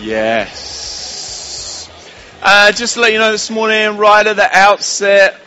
Yes. 0.00 1.90
Uh, 2.40 2.70
just 2.70 2.94
to 2.94 3.00
let 3.00 3.12
you 3.12 3.18
know 3.18 3.32
this 3.32 3.50
morning, 3.50 3.96
right 3.96 4.24
at 4.24 4.36
the 4.36 4.48
outset, 4.56 5.40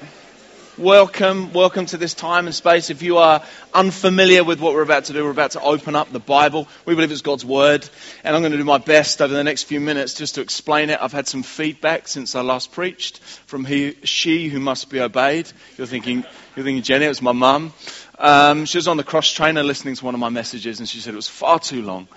welcome, 0.77 1.53
welcome 1.53 1.85
to 1.85 1.97
this 1.97 2.13
time 2.13 2.47
and 2.47 2.55
space. 2.55 2.89
If 2.89 3.01
you 3.01 3.17
are 3.17 3.43
unfamiliar 3.73 4.43
with 4.43 4.59
what 4.59 4.73
we're 4.73 4.81
about 4.81 5.05
to 5.05 5.13
do, 5.13 5.23
we're 5.23 5.31
about 5.31 5.51
to 5.51 5.61
open 5.61 5.95
up 5.95 6.11
the 6.11 6.19
Bible. 6.19 6.67
We 6.85 6.95
believe 6.95 7.13
it's 7.13 7.21
God's 7.21 7.45
Word, 7.45 7.87
and 8.25 8.35
I'm 8.35 8.41
going 8.41 8.51
to 8.51 8.57
do 8.57 8.65
my 8.65 8.77
best 8.77 9.21
over 9.21 9.33
the 9.33 9.43
next 9.43 9.63
few 9.63 9.79
minutes 9.79 10.15
just 10.15 10.35
to 10.35 10.41
explain 10.41 10.89
it. 10.89 10.99
I've 11.01 11.13
had 11.13 11.29
some 11.29 11.43
feedback 11.43 12.09
since 12.09 12.35
I 12.35 12.41
last 12.41 12.73
preached 12.73 13.19
from 13.19 13.63
he, 13.63 13.95
she 14.03 14.49
who 14.49 14.59
must 14.59 14.89
be 14.89 14.99
obeyed. 14.99 15.49
You're 15.77 15.87
thinking, 15.87 16.25
you're 16.57 16.65
thinking, 16.65 16.83
Jenny, 16.83 17.05
it 17.05 17.09
was 17.09 17.21
my 17.21 17.31
mum. 17.31 17.73
Um, 18.19 18.65
she 18.65 18.77
was 18.77 18.89
on 18.89 18.97
the 18.97 19.03
cross 19.05 19.31
trainer 19.31 19.63
listening 19.63 19.95
to 19.95 20.03
one 20.03 20.13
of 20.13 20.19
my 20.19 20.29
messages, 20.29 20.79
and 20.79 20.89
she 20.89 20.99
said 20.99 21.13
it 21.13 21.15
was 21.15 21.29
far 21.29 21.57
too 21.57 21.83
long 21.83 22.09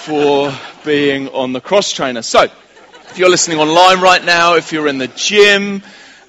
for 0.00 0.50
being 0.82 1.28
on 1.28 1.52
the 1.52 1.60
cross 1.60 1.92
trainer. 1.92 2.22
So, 2.22 2.44
if 2.44 3.18
you're 3.18 3.28
listening 3.28 3.58
online 3.58 4.00
right 4.00 4.24
now, 4.24 4.54
if 4.54 4.72
you're 4.72 4.88
in 4.88 4.96
the 4.96 5.08
gym, 5.08 5.82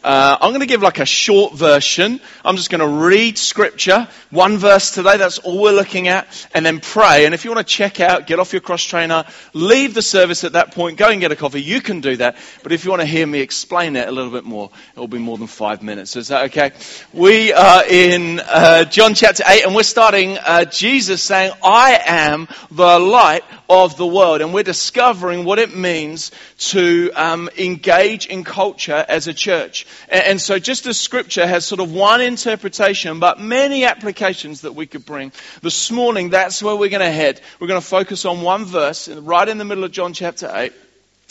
uh, 0.03 0.37
I'm 0.41 0.49
going 0.49 0.61
to 0.61 0.65
give 0.65 0.81
like 0.81 0.99
a 0.99 1.05
short 1.05 1.53
version. 1.53 2.19
I'm 2.43 2.55
just 2.55 2.69
going 2.71 2.81
to 2.81 3.05
read 3.05 3.37
scripture, 3.37 4.07
one 4.31 4.57
verse 4.57 4.91
today, 4.91 5.17
that's 5.17 5.37
all 5.39 5.61
we're 5.61 5.73
looking 5.73 6.07
at, 6.07 6.47
and 6.55 6.65
then 6.65 6.79
pray. 6.79 7.25
And 7.25 7.35
if 7.35 7.45
you 7.45 7.51
want 7.51 7.67
to 7.67 7.71
check 7.71 7.99
out, 7.99 8.25
get 8.25 8.39
off 8.39 8.51
your 8.51 8.61
cross 8.61 8.83
trainer, 8.83 9.25
leave 9.53 9.93
the 9.93 10.01
service 10.01 10.43
at 10.43 10.53
that 10.53 10.73
point, 10.73 10.97
go 10.97 11.09
and 11.09 11.21
get 11.21 11.31
a 11.31 11.35
coffee, 11.35 11.61
you 11.61 11.81
can 11.81 12.01
do 12.01 12.17
that. 12.17 12.35
But 12.63 12.71
if 12.71 12.83
you 12.83 12.89
want 12.89 13.01
to 13.01 13.07
hear 13.07 13.27
me 13.27 13.41
explain 13.41 13.95
it 13.95 14.07
a 14.07 14.11
little 14.11 14.31
bit 14.31 14.43
more, 14.43 14.71
it'll 14.93 15.07
be 15.07 15.19
more 15.19 15.37
than 15.37 15.47
five 15.47 15.83
minutes. 15.83 16.15
Is 16.15 16.29
that 16.29 16.45
okay? 16.45 16.71
We 17.13 17.53
are 17.53 17.83
in 17.85 18.39
uh, 18.39 18.85
John 18.85 19.13
chapter 19.13 19.43
8, 19.45 19.65
and 19.65 19.75
we're 19.75 19.83
starting 19.83 20.37
uh, 20.37 20.65
Jesus 20.65 21.21
saying, 21.21 21.51
I 21.63 22.01
am 22.05 22.47
the 22.71 22.97
light 22.97 23.43
of 23.71 23.95
the 23.95 24.05
world. 24.05 24.41
And 24.41 24.53
we're 24.53 24.63
discovering 24.63 25.45
what 25.45 25.57
it 25.57 25.75
means 25.75 26.31
to 26.57 27.11
um, 27.15 27.49
engage 27.57 28.25
in 28.25 28.43
culture 28.43 29.05
as 29.07 29.27
a 29.27 29.33
church. 29.33 29.87
And, 30.09 30.41
so 30.41 30.59
just 30.59 30.85
as 30.87 30.99
scripture 30.99 31.45
has 31.45 31.65
sort 31.65 31.81
of 31.81 31.91
one 31.91 32.21
interpretation, 32.21 33.19
but 33.19 33.39
many 33.39 33.85
applications 33.85 34.61
that 34.61 34.73
we 34.73 34.85
could 34.85 35.05
bring, 35.05 35.31
this 35.61 35.91
morning 35.91 36.29
that's 36.29 36.61
where 36.61 36.75
we're 36.75 36.89
going 36.89 37.01
to 37.01 37.11
head. 37.11 37.41
We're 37.59 37.67
going 37.67 37.81
to 37.81 37.85
focus 37.85 38.25
on 38.25 38.41
one 38.41 38.65
verse 38.65 39.07
right 39.07 39.47
in 39.47 39.57
the 39.57 39.65
middle 39.65 39.83
of 39.83 39.91
John 39.91 40.13
chapter 40.13 40.51
8 40.53 40.73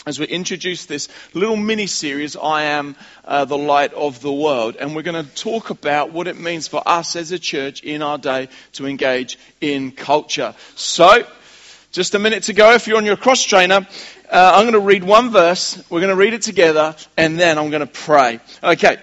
as 0.05 0.19
we 0.19 0.25
introduce 0.25 0.85
this 0.85 1.09
little 1.35 1.55
mini 1.55 1.85
series, 1.85 2.35
I 2.35 2.63
am 2.63 2.95
uh, 3.23 3.45
the 3.45 3.57
light 3.57 3.93
of 3.93 4.19
the 4.21 4.33
world. 4.33 4.75
And 4.79 4.95
we're 4.95 5.03
going 5.03 5.23
to 5.23 5.35
talk 5.35 5.69
about 5.69 6.11
what 6.11 6.27
it 6.27 6.39
means 6.39 6.67
for 6.67 6.81
us 6.83 7.15
as 7.15 7.31
a 7.31 7.37
church 7.37 7.83
in 7.83 8.01
our 8.01 8.17
day 8.17 8.49
to 8.73 8.87
engage 8.87 9.37
in 9.59 9.91
culture. 9.91 10.55
So, 10.75 11.23
just 11.91 12.15
a 12.15 12.19
minute 12.19 12.43
to 12.43 12.53
go. 12.53 12.73
If 12.73 12.87
you're 12.87 12.97
on 12.97 13.05
your 13.05 13.17
cross 13.17 13.43
trainer, 13.43 13.85
uh, 14.29 14.51
I'm 14.55 14.63
going 14.63 14.73
to 14.73 14.79
read 14.79 15.03
one 15.03 15.31
verse. 15.31 15.77
We're 15.89 15.99
going 15.99 16.09
to 16.09 16.15
read 16.15 16.33
it 16.33 16.41
together, 16.41 16.95
and 17.17 17.39
then 17.39 17.57
I'm 17.57 17.69
going 17.69 17.81
to 17.81 17.85
pray. 17.85 18.39
Okay. 18.63 18.97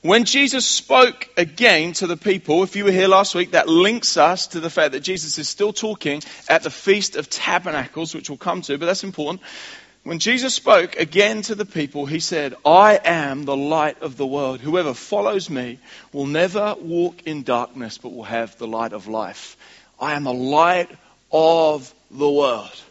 When 0.00 0.24
Jesus 0.24 0.64
spoke 0.64 1.28
again 1.36 1.92
to 1.94 2.06
the 2.06 2.16
people, 2.16 2.62
if 2.62 2.76
you 2.76 2.84
were 2.84 2.92
here 2.92 3.08
last 3.08 3.34
week, 3.34 3.50
that 3.50 3.68
links 3.68 4.16
us 4.16 4.46
to 4.48 4.60
the 4.60 4.70
fact 4.70 4.92
that 4.92 5.00
Jesus 5.00 5.38
is 5.38 5.48
still 5.48 5.72
talking 5.72 6.22
at 6.48 6.62
the 6.62 6.70
Feast 6.70 7.16
of 7.16 7.28
Tabernacles, 7.28 8.14
which 8.14 8.30
we'll 8.30 8.38
come 8.38 8.62
to, 8.62 8.78
but 8.78 8.86
that's 8.86 9.04
important. 9.04 9.42
When 10.04 10.20
Jesus 10.20 10.54
spoke 10.54 10.96
again 10.96 11.42
to 11.42 11.56
the 11.56 11.66
people, 11.66 12.06
he 12.06 12.20
said, 12.20 12.54
I 12.64 12.98
am 13.04 13.44
the 13.44 13.56
light 13.56 14.00
of 14.00 14.16
the 14.16 14.26
world. 14.26 14.60
Whoever 14.60 14.94
follows 14.94 15.50
me 15.50 15.80
will 16.12 16.26
never 16.26 16.76
walk 16.80 17.24
in 17.26 17.42
darkness, 17.42 17.98
but 17.98 18.14
will 18.14 18.22
have 18.22 18.56
the 18.56 18.68
light 18.68 18.92
of 18.92 19.08
life. 19.08 19.56
I 20.00 20.14
am 20.14 20.24
the 20.24 20.32
light 20.32 20.90
of 21.32 21.92
the 22.10 22.30
world. 22.30 22.82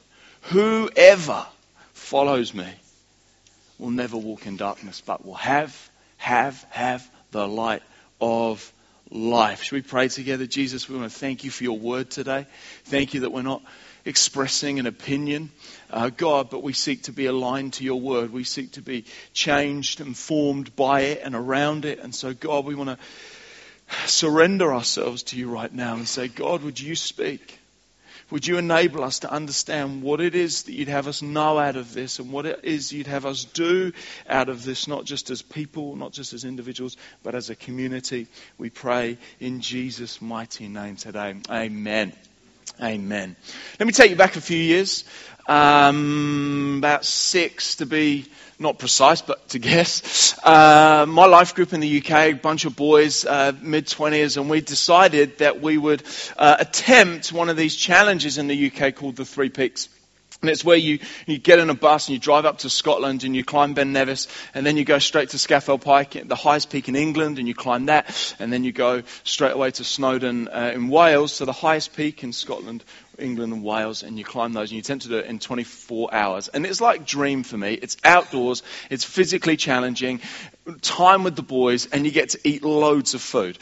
Whoever 0.44 1.46
follows 1.94 2.54
me 2.54 2.68
will 3.78 3.92
never 3.92 4.18
walk 4.18 4.46
in 4.46 4.58
darkness, 4.58 5.02
but 5.06 5.26
will 5.26 5.36
have, 5.36 5.90
have, 6.17 6.66
have 6.70 7.10
the 7.32 7.48
light 7.48 7.83
of 8.22 8.72
life. 9.10 9.64
Should 9.64 9.76
we 9.76 9.82
pray 9.82 10.08
together? 10.08 10.45
Jesus, 10.45 10.89
we 10.89 10.98
want 10.98 11.11
to 11.11 11.17
thank 11.17 11.44
you 11.44 11.52
for 11.52 11.64
your 11.64 11.78
word 11.78 12.10
today. 12.10 12.45
Thank 12.86 13.14
you 13.14 13.22
that 13.22 13.32
we're 13.32 13.42
not 13.42 13.61
expressing 14.05 14.80
an 14.80 14.88
opinion, 14.88 15.52
uh, 15.92 16.10
God, 16.10 16.49
but 16.49 16.64
we 16.64 16.73
seek 16.73 17.04
to 17.04 17.11
be 17.11 17.26
aligned 17.26 17.73
to 17.73 17.84
your 17.84 17.99
word. 17.99 18.32
We 18.32 18.45
seek 18.45 18.73
to 18.73 18.82
be 18.82 19.05
changed 19.34 19.99
and 19.99 20.16
formed 20.16 20.76
by 20.76 21.02
it 21.02 21.22
and 21.23 21.36
around 21.36 21.86
it. 21.86 21.99
And 21.99 22.16
so, 22.16 22.34
God, 22.34 22.66
we 22.66 22.76
want 22.76 22.89
to 22.89 22.98
surrender 24.08 24.73
ourselves 24.73 25.23
to 25.23 25.38
you 25.38 25.49
right 25.49 25.72
now 25.72 25.95
and 25.95 26.08
say, 26.08 26.28
God, 26.28 26.64
would 26.64 26.80
you 26.80 26.95
speak? 26.95 27.60
Would 28.30 28.45
you 28.45 28.58
enable 28.58 29.04
us 29.04 29.20
to 29.20 29.32
understand 29.32 30.02
what 30.02 30.20
it 30.20 30.36
is 30.36 30.64
that 30.64 30.73
you'd 30.73 30.89
have 30.89 31.08
us 31.08 31.21
know 31.21 31.58
out 31.58 31.77
of 31.77 31.93
this 31.93 32.20
and 32.20 32.32
what 32.32 32.45
it 32.45 32.60
is 32.64 32.92
you'd 32.92 33.08
have 33.08 33.26
us 33.26 33.45
do 33.45 33.93
out 34.27 34.49
of 34.49 34.65
this, 34.65 34.88
not 34.88 35.05
just 35.05 35.30
as 35.30 35.42
people, 35.42 35.95
not 35.95 36.11
just 36.11 36.33
as 36.33 36.43
individuals, 36.43 36.98
but 37.23 37.36
as 37.36 37.49
a 37.49 37.55
community? 37.55 38.27
We 38.58 38.70
pray 38.70 39.17
in 39.39 39.61
Jesus' 39.61 40.21
mighty 40.21 40.67
name 40.67 40.98
today. 40.98 41.36
Amen. 41.49 42.11
Amen. 42.82 43.36
Let 43.80 43.86
me 43.88 43.92
take 43.92 44.11
you 44.11 44.15
back 44.15 44.36
a 44.36 44.42
few 44.42 44.58
years, 44.58 45.04
um, 45.48 46.76
about 46.77 47.05
six 47.05 47.77
to 47.77 47.86
be 47.88 48.27
not 48.60 48.77
precise, 48.77 49.21
but 49.21 49.49
to 49.49 49.60
guess. 49.60 50.38
Uh, 50.43 51.05
my 51.08 51.26
life 51.26 51.55
group 51.55 51.73
in 51.73 51.80
the 51.80 51.98
UK, 51.98 52.11
a 52.11 52.33
bunch 52.33 52.66
of 52.66 52.76
boys, 52.76 53.26
uh, 53.26 53.52
mid 53.61 53.87
20s, 53.87 54.37
and 54.37 54.49
we 54.49 54.61
decided 54.61 55.39
that 55.39 55.61
we 55.61 55.77
would 55.77 56.04
uh, 56.37 56.58
attempt 56.60 57.32
one 57.33 57.49
of 57.49 57.58
these 57.58 57.76
challenges 57.76 58.37
in 58.37 58.48
the 58.48 58.71
UK 58.71 58.95
called 58.95 59.16
the 59.16 59.26
Three 59.26 59.49
Peaks. 59.49 59.89
And 60.42 60.52
it's 60.52 60.64
where 60.64 60.77
you, 60.77 60.99
you 61.25 61.39
get 61.39 61.58
in 61.58 61.70
a 61.70 61.73
bus 61.73 62.08
and 62.08 62.14
you 62.14 62.20
drive 62.20 62.45
up 62.45 62.59
to 62.59 62.70
Scotland 62.70 63.23
and 63.23 63.36
you 63.36 63.43
climb 63.43 63.73
Ben 63.73 63.92
Nevis 63.92 64.27
and 64.53 64.65
then 64.65 64.77
you 64.77 64.86
go 64.86 64.99
straight 64.99 65.30
to 65.30 65.37
Scafell 65.37 65.81
Pike, 65.81 66.27
the 66.27 66.36
highest 66.36 66.70
peak 66.70 66.87
in 66.87 66.95
England, 66.95 67.39
and 67.39 67.48
you 67.48 67.55
climb 67.55 67.87
that. 67.87 68.36
And 68.39 68.53
then 68.53 68.64
you 68.64 68.71
go 68.71 69.02
straight 69.23 69.53
away 69.53 69.71
to 69.71 69.83
Snowdon 69.83 70.48
uh, 70.48 70.71
in 70.75 70.89
Wales, 70.89 71.33
so 71.33 71.45
the 71.45 71.53
highest 71.53 71.95
peak 71.95 72.23
in 72.23 72.33
Scotland, 72.33 72.83
England 73.20 73.54
and 73.54 73.64
Wales, 73.64 74.04
and 74.04 74.17
you 74.17 74.23
climb 74.23 74.54
those, 74.54 74.70
and 74.70 74.76
you 74.76 74.80
attempt 74.80 75.04
to 75.04 75.10
do 75.10 75.17
it 75.17 75.26
in 75.26 75.39
24 75.39 76.14
hours. 76.14 76.48
And 76.48 76.66
it's 76.66 76.82
like 76.82 77.05
dream 77.05 77.44
for 77.44 77.58
me. 77.58 77.73
It's 77.73 77.98
outdoors, 78.04 78.64
it's 78.89 79.04
physically 79.04 79.58
challenging, 79.58 80.22
time 80.82 81.23
with 81.23 81.36
the 81.36 81.44
boys, 81.44 81.88
and 81.88 82.05
you 82.05 82.11
get 82.11 82.30
to 82.30 82.39
eat 82.44 82.64
loads 82.64 83.14
of 83.14 83.22
food. 83.22 83.58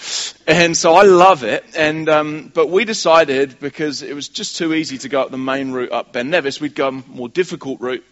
And 0.47 0.75
so 0.75 0.93
I 0.95 1.03
love 1.03 1.43
it. 1.43 1.63
And 1.75 2.09
um, 2.09 2.51
but 2.53 2.69
we 2.69 2.85
decided 2.85 3.59
because 3.59 4.01
it 4.01 4.15
was 4.15 4.27
just 4.29 4.57
too 4.57 4.73
easy 4.73 4.97
to 4.99 5.09
go 5.09 5.21
up 5.21 5.31
the 5.31 5.37
main 5.37 5.71
route 5.71 5.91
up 5.91 6.13
Ben 6.13 6.29
Nevis, 6.29 6.59
we'd 6.59 6.75
go 6.75 6.87
a 6.87 6.91
more 6.91 7.29
difficult 7.29 7.81
route 7.81 8.03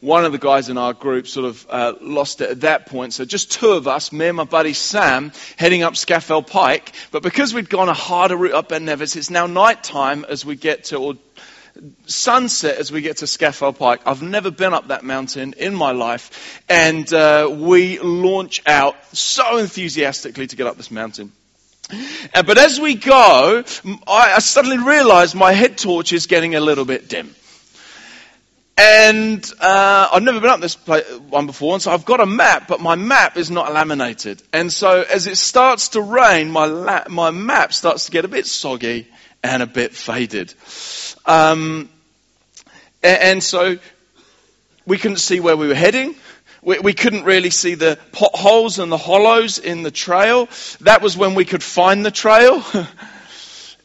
one 0.00 0.24
of 0.24 0.32
the 0.32 0.38
guys 0.38 0.68
in 0.68 0.78
our 0.78 0.92
group 0.92 1.26
sort 1.26 1.46
of 1.46 1.66
uh, 1.68 1.94
lost 2.00 2.40
it 2.40 2.50
at 2.50 2.60
that 2.62 2.86
point. 2.86 3.14
So 3.14 3.24
just 3.24 3.50
two 3.50 3.70
of 3.70 3.88
us, 3.88 4.12
me 4.12 4.28
and 4.28 4.36
my 4.36 4.44
buddy 4.44 4.72
Sam, 4.72 5.32
heading 5.56 5.82
up 5.82 5.94
Scafell 5.94 6.46
Pike. 6.46 6.92
But 7.10 7.22
because 7.22 7.54
we'd 7.54 7.68
gone 7.68 7.88
a 7.88 7.94
harder 7.94 8.36
route 8.36 8.54
up 8.54 8.68
Ben 8.68 8.84
Nevis, 8.84 9.16
it's 9.16 9.30
now 9.30 9.46
night 9.46 9.82
time 9.82 10.24
as 10.28 10.44
we 10.44 10.56
get 10.56 10.84
to, 10.84 10.96
or 10.96 11.14
sunset 12.06 12.78
as 12.78 12.90
we 12.90 13.02
get 13.02 13.18
to 13.18 13.24
Scafell 13.26 13.76
Pike. 13.76 14.00
I've 14.06 14.22
never 14.22 14.50
been 14.50 14.74
up 14.74 14.88
that 14.88 15.04
mountain 15.04 15.54
in 15.56 15.74
my 15.74 15.92
life. 15.92 16.62
And 16.68 17.12
uh, 17.12 17.48
we 17.52 17.98
launch 17.98 18.62
out 18.66 18.96
so 19.14 19.58
enthusiastically 19.58 20.46
to 20.46 20.56
get 20.56 20.66
up 20.66 20.76
this 20.76 20.90
mountain. 20.90 21.32
Uh, 22.34 22.42
but 22.42 22.58
as 22.58 22.80
we 22.80 22.94
go, 22.94 23.62
I, 24.06 24.34
I 24.34 24.38
suddenly 24.40 24.78
realize 24.78 25.34
my 25.34 25.52
head 25.52 25.78
torch 25.78 26.12
is 26.12 26.26
getting 26.26 26.54
a 26.54 26.60
little 26.60 26.84
bit 26.84 27.08
dim. 27.08 27.34
And 28.78 29.50
uh, 29.58 30.10
I've 30.12 30.22
never 30.22 30.38
been 30.38 30.50
up 30.50 30.60
this 30.60 30.74
one 30.74 31.46
before, 31.46 31.72
and 31.72 31.82
so 31.82 31.92
I've 31.92 32.04
got 32.04 32.20
a 32.20 32.26
map, 32.26 32.68
but 32.68 32.78
my 32.78 32.94
map 32.94 33.38
is 33.38 33.50
not 33.50 33.72
laminated. 33.72 34.42
And 34.52 34.70
so 34.70 35.02
as 35.02 35.26
it 35.26 35.36
starts 35.36 35.90
to 35.90 36.02
rain, 36.02 36.50
my, 36.50 36.66
la- 36.66 37.08
my 37.08 37.30
map 37.30 37.72
starts 37.72 38.06
to 38.06 38.12
get 38.12 38.26
a 38.26 38.28
bit 38.28 38.44
soggy 38.46 39.08
and 39.42 39.62
a 39.62 39.66
bit 39.66 39.94
faded. 39.94 40.52
Um, 41.24 41.88
and, 43.02 43.22
and, 43.22 43.42
so 43.42 43.78
we 44.84 44.98
couldn't 44.98 45.18
see 45.18 45.40
where 45.40 45.56
we 45.56 45.68
were 45.68 45.74
heading. 45.74 46.14
We, 46.60 46.78
we 46.78 46.92
couldn't 46.92 47.24
really 47.24 47.50
see 47.50 47.76
the 47.76 47.98
potholes 48.12 48.78
and 48.78 48.92
the 48.92 48.98
hollows 48.98 49.58
in 49.58 49.84
the 49.84 49.90
trail. 49.90 50.50
That 50.82 51.00
was 51.00 51.16
when 51.16 51.34
we 51.34 51.46
could 51.46 51.62
find 51.62 52.04
the 52.04 52.10
trail. 52.10 52.62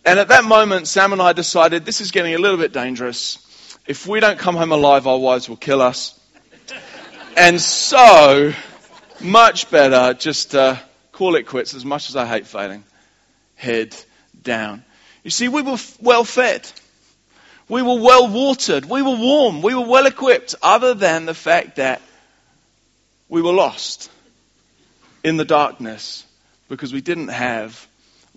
and 0.05 0.19
at 0.19 0.27
that 0.27 0.43
moment, 0.43 0.89
Sam 0.89 1.13
and 1.13 1.21
I 1.21 1.31
decided 1.31 1.85
this 1.85 2.01
is 2.01 2.11
getting 2.11 2.35
a 2.35 2.39
little 2.39 2.57
bit 2.57 2.73
dangerous 2.73 3.40
if 3.91 4.07
we 4.07 4.21
don't 4.21 4.39
come 4.39 4.55
home 4.55 4.71
alive, 4.71 5.05
our 5.05 5.17
wives 5.17 5.49
will 5.49 5.57
kill 5.57 5.81
us. 5.81 6.17
And 7.35 7.59
so, 7.59 8.53
much 9.19 9.69
better 9.69 10.13
just 10.13 10.55
uh, 10.55 10.77
call 11.11 11.35
it 11.35 11.45
quits 11.45 11.73
as 11.73 11.83
much 11.83 12.07
as 12.07 12.15
I 12.15 12.25
hate 12.25 12.47
failing. 12.47 12.85
Head 13.55 13.93
down. 14.41 14.85
You 15.25 15.29
see, 15.29 15.49
we 15.49 15.61
were 15.61 15.77
well 16.01 16.23
fed. 16.23 16.71
We 17.67 17.81
were 17.81 17.99
well 17.99 18.29
watered. 18.29 18.85
We 18.85 19.01
were 19.01 19.17
warm. 19.17 19.61
We 19.61 19.75
were 19.75 19.85
well 19.85 20.05
equipped, 20.05 20.55
other 20.61 20.93
than 20.93 21.25
the 21.25 21.33
fact 21.33 21.75
that 21.75 22.01
we 23.27 23.41
were 23.41 23.51
lost 23.51 24.09
in 25.21 25.35
the 25.35 25.45
darkness 25.45 26.25
because 26.69 26.93
we 26.93 27.01
didn't 27.01 27.27
have 27.27 27.89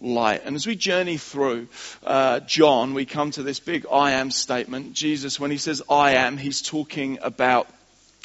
light. 0.05 0.43
And 0.45 0.55
as 0.55 0.67
we 0.67 0.77
journey 0.77 1.17
through 1.17 1.69
uh, 2.05 2.41
John, 2.41 2.95
we 2.95 3.07
come 3.07 3.31
to 3.33 3.43
this 3.43 3.61
big 3.61 3.87
I 3.91 4.13
am 4.13 4.31
statement. 4.31 4.93
Jesus, 4.93 5.41
when 5.41 5.51
he 5.51 5.59
says 5.59 5.83
I 5.91 6.13
am, 6.15 6.37
he's 6.37 6.63
talking 6.63 7.19
about 7.23 7.69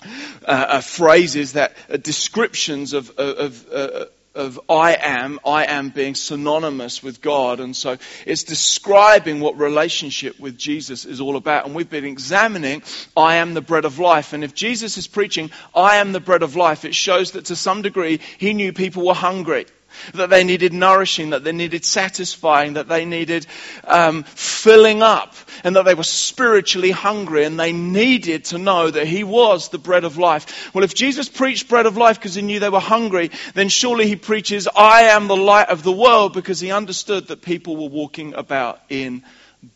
uh, 0.01 0.05
uh, 0.47 0.81
phrases 0.81 1.53
that 1.53 1.75
uh, 1.89 1.97
descriptions 1.97 2.93
of, 2.93 3.09
of, 3.17 3.67
uh, 3.71 4.05
of 4.33 4.59
I 4.69 4.93
am, 4.93 5.39
I 5.45 5.65
am 5.65 5.89
being 5.89 6.15
synonymous 6.15 7.03
with 7.03 7.21
God. 7.21 7.59
And 7.59 7.75
so 7.75 7.97
it's 8.25 8.43
describing 8.43 9.41
what 9.41 9.57
relationship 9.57 10.39
with 10.39 10.57
Jesus 10.57 11.03
is 11.03 11.19
all 11.19 11.35
about. 11.35 11.65
And 11.65 11.75
we've 11.75 11.89
been 11.89 12.05
examining 12.05 12.81
I 13.17 13.35
am 13.35 13.53
the 13.53 13.61
bread 13.61 13.83
of 13.83 13.99
life. 13.99 14.31
And 14.31 14.43
if 14.43 14.53
Jesus 14.53 14.97
is 14.97 15.07
preaching 15.07 15.51
I 15.75 15.97
am 15.97 16.13
the 16.13 16.21
bread 16.21 16.43
of 16.43 16.55
life, 16.55 16.85
it 16.85 16.95
shows 16.95 17.31
that 17.31 17.45
to 17.45 17.55
some 17.55 17.81
degree 17.81 18.21
he 18.37 18.53
knew 18.53 18.71
people 18.71 19.05
were 19.05 19.13
hungry 19.13 19.65
that 20.13 20.29
they 20.29 20.43
needed 20.43 20.73
nourishing, 20.73 21.31
that 21.31 21.43
they 21.43 21.51
needed 21.51 21.85
satisfying, 21.85 22.73
that 22.73 22.87
they 22.87 23.05
needed 23.05 23.45
um, 23.85 24.23
filling 24.23 25.01
up, 25.01 25.35
and 25.63 25.75
that 25.75 25.85
they 25.85 25.93
were 25.93 26.03
spiritually 26.03 26.91
hungry, 26.91 27.43
and 27.45 27.59
they 27.59 27.73
needed 27.73 28.45
to 28.45 28.57
know 28.57 28.89
that 28.89 29.07
He 29.07 29.23
was 29.23 29.69
the 29.69 29.77
bread 29.77 30.03
of 30.03 30.17
life. 30.17 30.73
Well, 30.73 30.83
if 30.83 30.95
Jesus 30.95 31.29
preached 31.29 31.69
bread 31.69 31.85
of 31.85 31.97
life 31.97 32.17
because 32.17 32.35
He 32.35 32.41
knew 32.41 32.59
they 32.59 32.69
were 32.69 32.79
hungry, 32.79 33.31
then 33.53 33.69
surely 33.69 34.07
He 34.07 34.15
preaches, 34.15 34.67
I 34.67 35.03
am 35.03 35.27
the 35.27 35.35
light 35.35 35.69
of 35.69 35.83
the 35.83 35.91
world, 35.91 36.33
because 36.33 36.59
He 36.59 36.71
understood 36.71 37.27
that 37.27 37.41
people 37.41 37.75
were 37.75 37.89
walking 37.89 38.33
about 38.33 38.79
in 38.89 39.23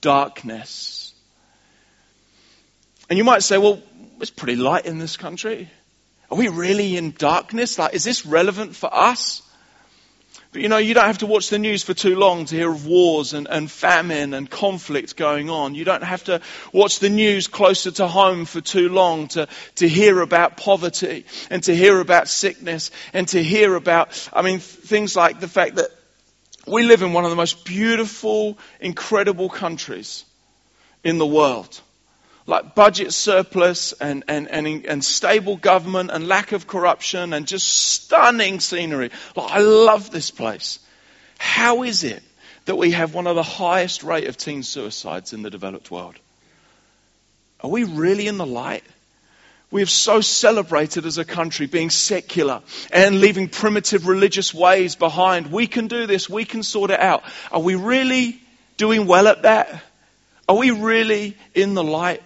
darkness. 0.01 1.13
And 3.09 3.17
you 3.17 3.23
might 3.23 3.43
say, 3.43 3.57
well, 3.57 3.81
it's 4.21 4.31
pretty 4.31 4.55
light 4.55 4.85
in 4.85 4.97
this 4.97 5.17
country. 5.17 5.69
Are 6.31 6.37
we 6.37 6.47
really 6.47 6.97
in 6.97 7.11
darkness? 7.11 7.77
Like, 7.77 7.93
is 7.93 8.03
this 8.03 8.25
relevant 8.25 8.75
for 8.75 8.89
us? 8.91 9.41
But 10.53 10.61
you 10.61 10.69
know, 10.69 10.77
you 10.77 10.93
don't 10.93 11.07
have 11.07 11.17
to 11.17 11.25
watch 11.25 11.49
the 11.49 11.57
news 11.57 11.81
for 11.81 11.95
too 11.95 12.15
long 12.15 12.45
to 12.45 12.55
hear 12.55 12.71
of 12.71 12.85
wars 12.85 13.33
and, 13.33 13.47
and 13.49 13.69
famine 13.69 14.35
and 14.35 14.47
conflict 14.47 15.15
going 15.15 15.49
on. 15.49 15.73
You 15.73 15.83
don't 15.83 16.03
have 16.03 16.23
to 16.25 16.41
watch 16.71 16.99
the 16.99 17.09
news 17.09 17.47
closer 17.47 17.89
to 17.89 18.07
home 18.07 18.45
for 18.45 18.61
too 18.61 18.89
long 18.89 19.29
to, 19.29 19.47
to 19.77 19.89
hear 19.89 20.21
about 20.21 20.55
poverty 20.57 21.25
and 21.49 21.63
to 21.63 21.75
hear 21.75 21.99
about 21.99 22.27
sickness 22.27 22.91
and 23.13 23.27
to 23.29 23.41
hear 23.41 23.73
about, 23.75 24.29
I 24.31 24.43
mean, 24.43 24.59
things 24.59 25.15
like 25.15 25.39
the 25.39 25.47
fact 25.47 25.75
that 25.77 25.89
we 26.67 26.83
live 26.83 27.01
in 27.01 27.13
one 27.13 27.23
of 27.23 27.31
the 27.31 27.35
most 27.35 27.65
beautiful, 27.65 28.59
incredible 28.79 29.49
countries 29.49 30.23
in 31.03 31.17
the 31.17 31.25
world 31.25 31.81
like 32.45 32.75
budget 32.75 33.13
surplus 33.13 33.93
and, 33.93 34.23
and, 34.27 34.49
and, 34.49 34.85
and 34.85 35.03
stable 35.03 35.55
government 35.55 36.11
and 36.11 36.27
lack 36.27 36.51
of 36.51 36.67
corruption 36.67 37.33
and 37.33 37.47
just 37.47 37.67
stunning 37.67 38.59
scenery. 38.59 39.11
Like, 39.35 39.51
I 39.51 39.59
love 39.59 40.11
this 40.11 40.31
place. 40.31 40.79
How 41.37 41.83
is 41.83 42.03
it 42.03 42.23
that 42.65 42.75
we 42.75 42.91
have 42.91 43.13
one 43.13 43.27
of 43.27 43.35
the 43.35 43.43
highest 43.43 44.03
rate 44.03 44.27
of 44.27 44.37
teen 44.37 44.63
suicides 44.63 45.33
in 45.33 45.41
the 45.41 45.49
developed 45.49 45.89
world? 45.89 46.15
Are 47.61 47.69
we 47.69 47.85
really 47.85 48.27
in 48.27 48.37
the 48.37 48.45
light? 48.45 48.83
We 49.71 49.81
have 49.81 49.89
so 49.89 50.21
celebrated 50.21 51.05
as 51.05 51.17
a 51.17 51.25
country 51.25 51.65
being 51.65 51.89
secular 51.89 52.61
and 52.91 53.21
leaving 53.21 53.47
primitive 53.47 54.05
religious 54.05 54.53
ways 54.53 54.95
behind. 54.95 55.51
We 55.51 55.65
can 55.65 55.87
do 55.87 56.05
this. 56.05 56.29
We 56.29 56.45
can 56.45 56.61
sort 56.61 56.91
it 56.91 56.99
out. 56.99 57.23
Are 57.51 57.61
we 57.61 57.73
really 57.73 58.39
doing 58.77 59.07
well 59.07 59.27
at 59.27 59.43
that? 59.43 59.81
Are 60.47 60.55
we 60.55 60.71
really 60.71 61.35
in 61.55 61.73
the 61.73 61.83
light? 61.83 62.21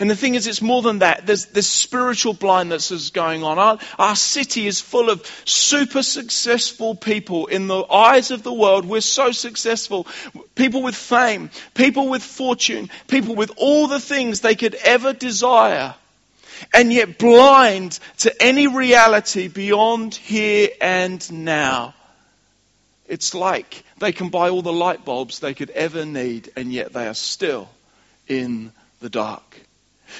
And 0.00 0.10
the 0.10 0.16
thing 0.16 0.34
is, 0.34 0.46
it's 0.46 0.62
more 0.62 0.82
than 0.82 1.00
that. 1.00 1.26
There's 1.26 1.46
this 1.46 1.68
spiritual 1.68 2.32
blindness 2.32 2.88
that's 2.88 3.10
going 3.10 3.42
on. 3.42 3.58
Our, 3.58 3.78
our 3.98 4.16
city 4.16 4.66
is 4.66 4.80
full 4.80 5.10
of 5.10 5.26
super 5.44 6.02
successful 6.02 6.94
people 6.94 7.46
in 7.46 7.66
the 7.66 7.84
eyes 7.84 8.30
of 8.30 8.42
the 8.42 8.52
world. 8.52 8.84
We're 8.86 9.00
so 9.00 9.32
successful. 9.32 10.06
People 10.54 10.82
with 10.82 10.96
fame, 10.96 11.50
people 11.74 12.08
with 12.08 12.22
fortune, 12.22 12.90
people 13.08 13.34
with 13.34 13.52
all 13.56 13.86
the 13.86 14.00
things 14.00 14.40
they 14.40 14.54
could 14.54 14.74
ever 14.74 15.12
desire. 15.12 15.94
And 16.72 16.92
yet 16.92 17.18
blind 17.18 17.98
to 18.18 18.42
any 18.42 18.68
reality 18.68 19.48
beyond 19.48 20.14
here 20.14 20.68
and 20.80 21.44
now. 21.44 21.94
It's 23.08 23.34
like 23.34 23.84
they 23.98 24.12
can 24.12 24.30
buy 24.30 24.48
all 24.48 24.62
the 24.62 24.72
light 24.72 25.04
bulbs 25.04 25.40
they 25.40 25.54
could 25.54 25.70
ever 25.70 26.06
need, 26.06 26.50
and 26.56 26.72
yet 26.72 26.92
they 26.92 27.06
are 27.06 27.14
still 27.14 27.68
in 28.26 28.72
the 29.00 29.10
dark. 29.10 29.60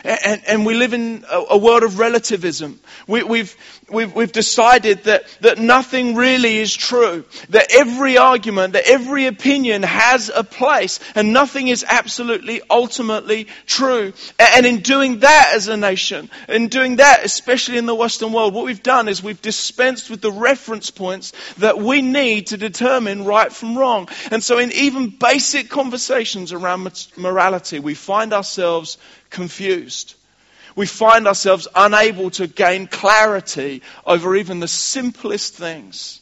And, 0.04 0.42
and, 0.46 0.66
we 0.66 0.74
live 0.74 0.94
in 0.94 1.24
a, 1.30 1.56
world 1.58 1.82
of 1.82 1.98
relativism. 1.98 2.80
We, 3.06 3.20
have 3.20 3.28
we've, 3.28 3.56
we've, 3.90 4.14
we've 4.14 4.32
decided 4.32 5.04
that, 5.04 5.24
that 5.40 5.58
nothing 5.58 6.14
really 6.14 6.58
is 6.58 6.74
true. 6.74 7.24
That 7.50 7.72
every 7.72 8.18
argument, 8.18 8.72
that 8.72 8.88
every 8.88 9.26
opinion 9.26 9.82
has 9.82 10.30
a 10.34 10.44
place 10.44 10.98
and 11.14 11.32
nothing 11.32 11.68
is 11.68 11.84
absolutely, 11.88 12.62
ultimately 12.70 13.48
true. 13.66 14.12
And 14.38 14.66
in 14.66 14.78
doing 14.80 15.20
that 15.20 15.52
as 15.54 15.68
a 15.68 15.76
nation, 15.76 16.30
in 16.48 16.68
doing 16.68 16.96
that, 16.96 17.24
especially 17.24 17.78
in 17.78 17.86
the 17.86 17.94
Western 17.94 18.32
world, 18.32 18.54
what 18.54 18.64
we've 18.64 18.82
done 18.82 19.08
is 19.08 19.22
we've 19.22 19.42
dispensed 19.42 20.10
with 20.10 20.20
the 20.20 20.32
reference 20.32 20.90
points 20.90 21.32
that 21.58 21.78
we 21.78 22.02
need 22.02 22.48
to 22.48 22.56
determine 22.56 23.24
right 23.24 23.52
from 23.52 23.76
wrong. 23.76 24.08
And 24.30 24.42
so 24.42 24.58
in 24.58 24.72
even 24.72 25.08
basic 25.08 25.68
conversations 25.68 26.52
around 26.52 27.06
morality, 27.16 27.78
we 27.78 27.94
find 27.94 28.32
ourselves 28.32 28.98
confused. 29.32 30.14
We 30.74 30.86
find 30.86 31.26
ourselves 31.26 31.68
unable 31.74 32.30
to 32.32 32.46
gain 32.46 32.86
clarity 32.86 33.82
over 34.06 34.36
even 34.36 34.60
the 34.60 34.68
simplest 34.68 35.54
things. 35.54 36.20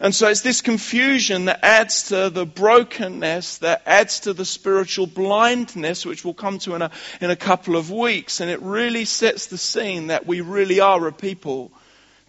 And 0.00 0.14
so 0.14 0.28
it's 0.28 0.40
this 0.40 0.62
confusion 0.62 1.44
that 1.44 1.60
adds 1.62 2.08
to 2.08 2.28
the 2.28 2.44
brokenness, 2.44 3.58
that 3.58 3.82
adds 3.86 4.20
to 4.20 4.32
the 4.32 4.44
spiritual 4.44 5.06
blindness, 5.06 6.04
which 6.04 6.24
we'll 6.24 6.34
come 6.34 6.58
to 6.60 6.74
in 6.74 6.82
a, 6.82 6.90
in 7.20 7.30
a 7.30 7.36
couple 7.36 7.76
of 7.76 7.90
weeks. 7.90 8.40
And 8.40 8.50
it 8.50 8.60
really 8.62 9.04
sets 9.04 9.46
the 9.46 9.58
scene 9.58 10.08
that 10.08 10.26
we 10.26 10.40
really 10.40 10.80
are 10.80 11.06
a 11.06 11.12
people, 11.12 11.70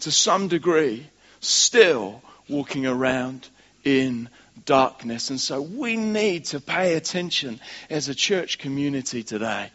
to 0.02 0.12
some 0.12 0.50
degree, 0.50 1.08
still 1.40 2.22
walking 2.48 2.86
around 2.86 3.48
in 3.84 4.30
darkness. 4.66 5.30
And 5.30 5.40
so 5.40 5.62
we 5.62 5.98
need 5.98 6.46
to 6.46 6.60
pay 6.60 6.94
attention 6.94 7.60
as 7.90 8.08
a 8.08 8.16
church 8.16 8.60
community 8.60 9.24
today 9.24 9.72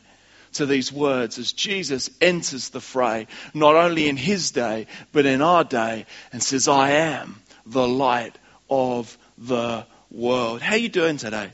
to 0.59 0.67
these 0.67 0.93
words 0.93 1.39
as 1.39 1.53
Jesus 1.53 2.11
enters 2.21 2.69
the 2.69 2.81
fray, 2.81 3.27
not 3.55 3.75
only 3.75 4.09
in 4.09 4.17
his 4.17 4.51
day, 4.51 4.87
but 5.13 5.27
in 5.27 5.43
our 5.43 5.65
day, 5.65 6.07
and 6.33 6.43
says, 6.43 6.69
I 6.69 6.91
am 6.91 7.41
the 7.67 7.87
light 7.87 8.37
of 8.71 9.17
the 9.39 9.87
world. 10.11 10.61
How 10.61 10.75
are 10.75 10.79
you 10.79 10.89
doing 10.89 11.17
today? 11.17 11.51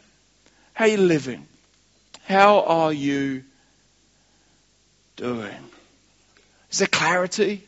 How 0.73 0.87
are 0.87 0.89
you 0.89 0.99
living? 0.99 1.47
How 2.25 2.61
are 2.63 2.93
you 2.93 3.45
doing? 5.17 5.55
Is 6.71 6.79
there 6.79 6.89
clarity? 6.89 7.63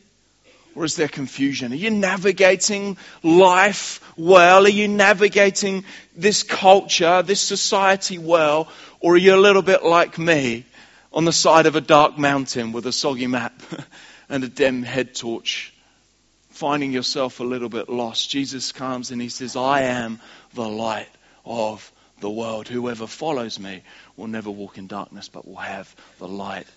Or 0.75 0.85
is 0.85 0.95
there 0.95 1.07
confusion? 1.07 1.71
Are 1.71 1.75
you 1.75 1.89
navigating 1.89 2.97
life 3.23 3.99
well? 4.15 4.65
Are 4.65 4.69
you 4.69 4.87
navigating 4.87 5.85
this 6.15 6.43
culture, 6.43 7.23
this 7.23 7.41
society 7.41 8.19
well? 8.19 8.67
Or 8.99 9.13
are 9.13 9.17
you 9.17 9.33
a 9.33 9.41
little 9.41 9.63
bit 9.63 9.83
like 9.83 10.19
me 10.19 10.65
on 11.11 11.25
the 11.25 11.33
side 11.33 11.65
of 11.65 11.75
a 11.75 11.81
dark 11.81 12.17
mountain 12.17 12.71
with 12.71 12.85
a 12.85 12.91
soggy 12.91 13.27
map 13.27 13.61
and 14.29 14.43
a 14.43 14.47
dim 14.47 14.83
head 14.83 15.15
torch, 15.15 15.73
finding 16.49 16.91
yourself 16.91 17.39
a 17.39 17.43
little 17.43 17.69
bit 17.69 17.89
lost, 17.89 18.29
Jesus 18.29 18.71
comes 18.71 19.11
and 19.11 19.21
he 19.21 19.29
says, 19.29 19.55
I 19.55 19.81
am 19.81 20.19
the 20.53 20.67
light 20.67 21.09
of 21.45 21.91
the 22.19 22.29
world. 22.29 22.67
Whoever 22.67 23.07
follows 23.07 23.59
me 23.59 23.83
will 24.15 24.27
never 24.27 24.49
walk 24.49 24.77
in 24.77 24.87
darkness, 24.87 25.29
but 25.29 25.47
will 25.47 25.55
have 25.55 25.93
the 26.19 26.27
light 26.27 26.67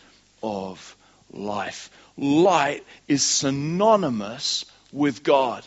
of 0.42 0.96
life. 1.32 1.90
Light 2.16 2.84
is 3.08 3.22
synonymous 3.22 4.64
with 4.92 5.22
God. 5.22 5.66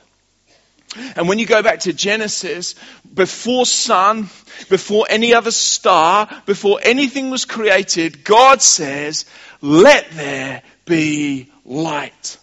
And 1.16 1.28
when 1.28 1.40
you 1.40 1.46
go 1.46 1.64
back 1.64 1.82
to 1.82 1.94
Genesis, 1.94 2.76
before 3.12 3.66
sun, 3.66 4.30
before 4.70 5.08
any 5.10 5.34
other 5.34 5.52
star, 5.52 6.30
before 6.46 6.80
anything 6.84 7.30
was 7.30 7.46
created, 7.46 8.24
God 8.24 8.62
says, 8.62 9.26
let 9.62 10.12
there 10.12 10.62
be 10.86 11.52
light. 11.66 12.38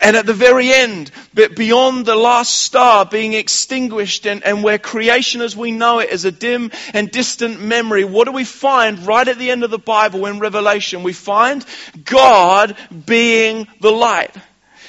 And 0.00 0.16
at 0.16 0.26
the 0.26 0.34
very 0.34 0.72
end, 0.72 1.10
but 1.32 1.56
beyond 1.56 2.04
the 2.04 2.14
last 2.14 2.54
star 2.54 3.06
being 3.06 3.32
extinguished 3.32 4.26
and, 4.26 4.44
and 4.44 4.62
where 4.62 4.78
creation 4.78 5.40
as 5.40 5.56
we 5.56 5.72
know 5.72 6.00
it 6.00 6.10
is 6.10 6.24
a 6.24 6.30
dim 6.32 6.70
and 6.92 7.10
distant 7.10 7.62
memory, 7.62 8.04
what 8.04 8.26
do 8.26 8.32
we 8.32 8.44
find 8.44 9.06
right 9.06 9.26
at 9.26 9.38
the 9.38 9.50
end 9.50 9.64
of 9.64 9.70
the 9.70 9.78
Bible 9.78 10.26
in 10.26 10.38
Revelation? 10.38 11.02
We 11.02 11.12
find 11.12 11.64
God 12.04 12.76
being 13.06 13.68
the 13.80 13.90
light. 13.90 14.34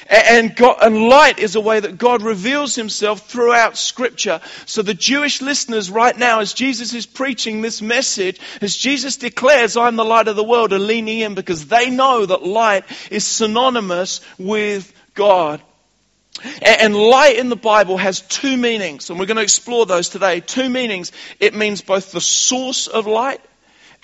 And, 0.08 0.54
God, 0.54 0.78
and 0.82 1.08
light 1.08 1.38
is 1.38 1.54
a 1.54 1.60
way 1.60 1.80
that 1.80 1.98
God 1.98 2.22
reveals 2.22 2.74
himself 2.74 3.28
throughout 3.28 3.76
scripture. 3.76 4.40
So 4.66 4.82
the 4.82 4.94
Jewish 4.94 5.40
listeners 5.40 5.90
right 5.90 6.16
now, 6.16 6.40
as 6.40 6.52
Jesus 6.52 6.94
is 6.94 7.06
preaching 7.06 7.60
this 7.60 7.80
message, 7.80 8.40
as 8.60 8.76
Jesus 8.76 9.16
declares, 9.16 9.76
I'm 9.76 9.96
the 9.96 10.04
light 10.04 10.28
of 10.28 10.36
the 10.36 10.44
world, 10.44 10.72
are 10.72 10.78
leaning 10.78 11.20
in 11.20 11.34
because 11.34 11.66
they 11.66 11.90
know 11.90 12.26
that 12.26 12.42
light 12.42 12.84
is 13.10 13.26
synonymous 13.26 14.20
with 14.38 14.92
God. 15.14 15.62
And 16.62 16.96
light 16.96 17.36
in 17.36 17.50
the 17.50 17.56
Bible 17.56 17.98
has 17.98 18.22
two 18.22 18.56
meanings, 18.56 19.10
and 19.10 19.18
we're 19.18 19.26
going 19.26 19.36
to 19.36 19.42
explore 19.42 19.84
those 19.86 20.08
today. 20.08 20.40
Two 20.40 20.68
meanings. 20.68 21.12
It 21.38 21.54
means 21.54 21.82
both 21.82 22.10
the 22.10 22.22
source 22.22 22.86
of 22.86 23.06
light 23.06 23.40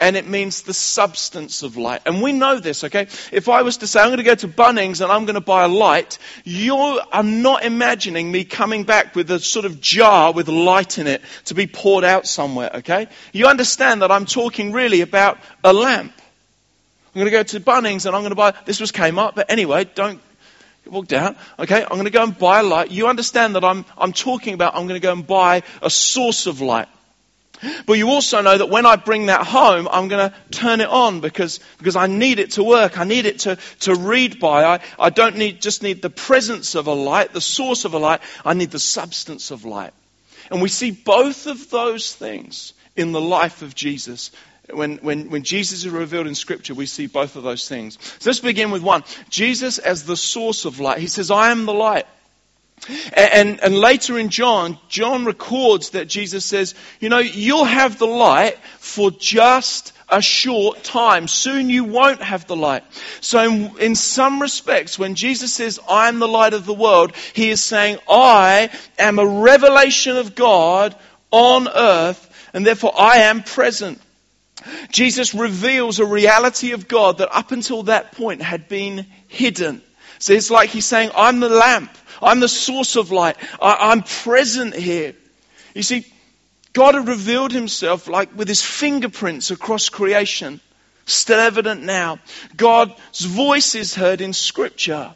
and 0.01 0.17
it 0.17 0.27
means 0.27 0.63
the 0.63 0.75
substance 0.75 1.63
of 1.63 1.77
light. 1.77 2.03
And 2.07 2.23
we 2.23 2.33
know 2.33 2.61
this, 2.61 2.85
okay? 2.85 3.09
If 3.33 3.49
I 3.49 3.63
was 3.63 3.79
to 3.79 3.87
say, 3.87 4.01
I'm 4.01 4.09
going 4.09 4.19
to 4.19 4.23
go 4.23 4.35
to 4.37 4.49
Bunnings 4.49 5.01
and 5.01 5.11
I'm 5.11 5.25
going 5.25 5.35
to 5.35 5.41
buy 5.41 5.65
a 5.65 5.69
light, 5.69 6.19
you 6.45 6.77
are 6.77 7.23
not 7.23 7.65
imagining 7.65 8.31
me 8.31 8.45
coming 8.45 8.85
back 8.85 9.17
with 9.17 9.31
a 9.31 9.41
sort 9.41 9.65
of 9.65 9.81
jar 9.81 10.33
with 10.33 10.49
light 10.49 10.99
in 10.99 11.07
it 11.07 11.23
to 11.47 11.55
be 11.55 11.67
poured 11.67 12.05
out 12.05 12.27
somewhere, 12.27 12.71
okay? 12.77 13.09
You 13.33 13.47
understand 13.47 14.03
that 14.03 14.13
I'm 14.13 14.25
talking 14.25 14.73
really 14.73 15.01
about 15.01 15.39
a 15.65 15.73
lamp. 15.73 16.13
I'm 17.15 17.21
going 17.21 17.27
to 17.27 17.31
go 17.31 17.43
to 17.43 17.61
Bunnings 17.61 18.07
and 18.07 18.15
I'm 18.15 18.23
going 18.23 18.31
to 18.31 18.37
buy, 18.37 18.55
this 18.67 18.81
was 18.81 18.93
Kmart, 18.93 19.35
but 19.35 19.51
anyway, 19.51 19.85
don't 19.85 20.21
walk 20.87 21.09
down. 21.09 21.37
Okay, 21.59 21.83
I'm 21.83 21.89
going 21.89 22.05
to 22.05 22.11
go 22.11 22.23
and 22.23 22.39
buy 22.39 22.61
a 22.61 22.63
light. 22.63 22.91
You 22.91 23.09
understand 23.09 23.57
that 23.57 23.65
I'm, 23.65 23.85
I'm 23.97 24.13
talking 24.13 24.55
about 24.55 24.75
I'm 24.75 24.87
going 24.87 25.01
to 25.01 25.05
go 25.05 25.13
and 25.13 25.27
buy 25.27 25.63
a 25.83 25.91
source 25.91 26.47
of 26.47 26.61
light. 26.61 26.89
But 27.87 27.95
you 27.95 28.09
also 28.09 28.41
know 28.41 28.57
that 28.57 28.71
when 28.71 28.87
I 28.87 28.97
bring 28.97 29.27
that 29.27 29.47
home, 29.47 29.89
I'm 29.91 30.09
going 30.09 30.31
to 30.31 30.37
turn 30.51 30.81
it 30.81 30.89
on 30.89 31.21
because, 31.21 31.61
because 31.79 31.97
I 31.97 32.07
need 32.07 32.39
it 32.39 32.53
to 32.53 32.65
work. 32.65 32.99
I 32.99 33.05
need 33.05 33.27
it 33.27 33.41
to, 33.41 33.59
to 33.81 33.95
read 33.95 34.41
by. 34.41 34.65
I, 34.65 34.81
I 34.99 35.11
don't 35.11 35.37
need, 35.37 35.61
just 35.61 35.83
need 35.83 36.03
the 36.03 36.11
presence 36.11 36.75
of 36.75 36.87
a 36.87 36.95
light, 36.95 37.33
the 37.33 37.41
source 37.41 37.85
of 37.85 37.95
a 37.95 37.99
light. 37.99 38.21
I 38.45 38.55
need 38.55 38.71
the 38.71 38.79
substance 38.79 39.51
of 39.51 39.65
light. 39.65 39.93
And 40.51 40.63
we 40.63 40.69
see 40.69 40.91
both 40.91 41.47
of 41.47 41.71
those 41.71 42.15
things 42.15 42.73
in 42.97 43.13
the 43.13 43.21
life 43.21 43.63
of 43.63 43.75
Jesus 43.75 44.31
when, 44.73 44.99
when, 44.99 45.31
when 45.31 45.43
Jesus 45.45 45.85
is 45.85 45.89
revealed 45.89 46.27
in 46.27 46.35
Scripture, 46.35 46.75
we 46.75 46.87
see 46.87 47.07
both 47.07 47.37
of 47.37 47.43
those 47.43 47.69
things. 47.69 47.99
So 48.19 48.31
let's 48.31 48.41
begin 48.41 48.71
with 48.71 48.83
one. 48.83 49.05
Jesus 49.31 49.79
as 49.79 50.05
the 50.05 50.17
source 50.17 50.65
of 50.65 50.81
light. 50.81 50.99
He 50.99 51.07
says, 51.07 51.31
I 51.31 51.51
am 51.51 51.67
the 51.67 51.73
light. 51.73 52.07
And, 53.13 53.61
and, 53.61 53.75
later 53.77 54.19
in 54.19 54.29
John, 54.29 54.79
John 54.89 55.25
records 55.25 55.91
that 55.91 56.07
Jesus 56.07 56.45
says, 56.45 56.75
you 57.01 57.09
know, 57.09 57.19
you'll 57.19 57.65
have 57.65 57.99
the 57.99 58.07
light 58.07 58.57
for 58.79 59.11
just 59.11 59.93
a 60.09 60.23
short 60.23 60.83
time. 60.85 61.29
Soon 61.29 61.69
you 61.71 61.85
won't 61.85 62.23
have 62.23 62.47
the 62.47 62.57
light. 62.57 62.85
So 63.21 63.41
in, 63.41 63.79
in 63.79 63.95
some 63.95 64.41
respects, 64.41 64.99
when 64.99 65.15
Jesus 65.15 65.53
says, 65.53 65.79
I 65.89 66.09
am 66.09 66.19
the 66.19 66.29
light 66.29 66.55
of 66.55 66.67
the 66.67 66.75
world, 66.75 67.15
he 67.35 67.51
is 67.51 67.63
saying, 67.63 67.99
I 68.09 68.71
am 68.99 69.19
a 69.19 69.27
revelation 69.27 70.17
of 70.17 70.35
God 70.35 70.95
on 71.31 71.69
earth, 71.69 72.51
and 72.55 72.67
therefore 72.67 72.93
I 72.99 73.19
am 73.19 73.43
present. 73.43 74.01
Jesus 74.91 75.35
reveals 75.35 75.99
a 75.99 76.07
reality 76.07 76.73
of 76.73 76.89
God 76.89 77.19
that 77.19 77.35
up 77.35 77.53
until 77.53 77.85
that 77.85 78.13
point 78.13 78.43
had 78.43 78.69
been 78.69 79.07
hidden. 79.29 79.83
So 80.19 80.33
it's 80.33 80.51
like 80.51 80.71
he's 80.71 80.87
saying, 80.87 81.11
I'm 81.15 81.41
the 81.41 81.49
lamp. 81.49 81.97
I'm 82.23 82.41
the 82.41 82.49
source 82.49 82.97
of 82.97 83.11
light. 83.11 83.37
I, 83.61 83.93
am 83.93 84.03
present 84.03 84.75
here. 84.75 85.15
You 85.75 85.83
see, 85.83 86.07
God 86.73 86.95
had 86.95 87.09
revealed 87.09 87.53
himself 87.53 88.09
like 88.09 88.37
with 88.37 88.49
his 88.49 88.63
fingerprints 88.63 89.51
across 89.51 89.89
creation. 89.89 90.61
Still 91.07 91.41
evident 91.41 91.83
now. 91.83 92.19
God's 92.57 93.25
voice 93.25 93.75
is 93.75 93.95
heard 93.95 94.21
in 94.21 94.33
scripture. 94.33 95.15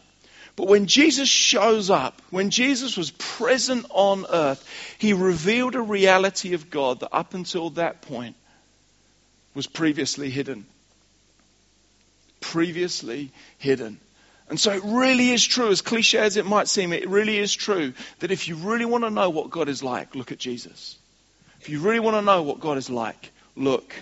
But 0.56 0.68
when 0.68 0.86
Jesus 0.86 1.28
shows 1.28 1.90
up, 1.90 2.20
when 2.30 2.50
Jesus 2.50 2.96
was 2.96 3.10
present 3.10 3.86
on 3.90 4.26
earth, 4.30 4.66
he 4.98 5.12
revealed 5.12 5.74
a 5.74 5.80
reality 5.80 6.54
of 6.54 6.70
God 6.70 7.00
that 7.00 7.14
up 7.14 7.34
until 7.34 7.70
that 7.70 8.02
point 8.02 8.36
was 9.54 9.66
previously 9.66 10.30
hidden. 10.30 10.66
Previously 12.40 13.30
hidden. 13.58 13.98
And 14.48 14.60
so 14.60 14.72
it 14.72 14.82
really 14.84 15.30
is 15.30 15.44
true, 15.44 15.70
as 15.70 15.80
cliche 15.80 16.18
as 16.18 16.36
it 16.36 16.44
might 16.44 16.68
seem, 16.68 16.92
it 16.92 17.08
really 17.08 17.38
is 17.38 17.54
true 17.54 17.94
that 18.18 18.30
if 18.30 18.48
you 18.48 18.56
really 18.56 18.84
want 18.84 19.04
to 19.04 19.10
know 19.10 19.30
what 19.30 19.50
God 19.50 19.68
is 19.68 19.82
like, 19.82 20.14
look 20.14 20.32
at 20.32 20.38
Jesus. 20.38 20.96
If 21.60 21.68
you 21.68 21.80
really 21.80 22.00
want 22.00 22.16
to 22.16 22.22
know 22.22 22.42
what 22.42 22.60
God 22.60 22.76
is 22.76 22.90
like, 22.90 23.32
look 23.56 23.94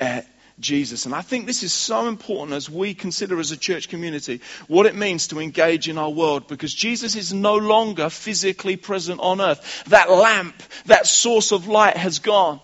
at 0.00 0.26
Jesus. 0.58 1.06
And 1.06 1.14
I 1.14 1.20
think 1.20 1.46
this 1.46 1.62
is 1.62 1.72
so 1.72 2.08
important 2.08 2.56
as 2.56 2.70
we 2.70 2.94
consider 2.94 3.38
as 3.38 3.50
a 3.50 3.56
church 3.56 3.88
community 3.88 4.40
what 4.66 4.86
it 4.86 4.94
means 4.94 5.28
to 5.28 5.40
engage 5.40 5.88
in 5.88 5.98
our 5.98 6.10
world 6.10 6.48
because 6.48 6.72
Jesus 6.72 7.16
is 7.16 7.32
no 7.32 7.56
longer 7.56 8.08
physically 8.08 8.76
present 8.76 9.20
on 9.20 9.40
earth. 9.40 9.84
That 9.88 10.10
lamp, 10.10 10.54
that 10.86 11.06
source 11.06 11.52
of 11.52 11.68
light 11.68 11.96
has 11.96 12.18
gone. 12.18 12.60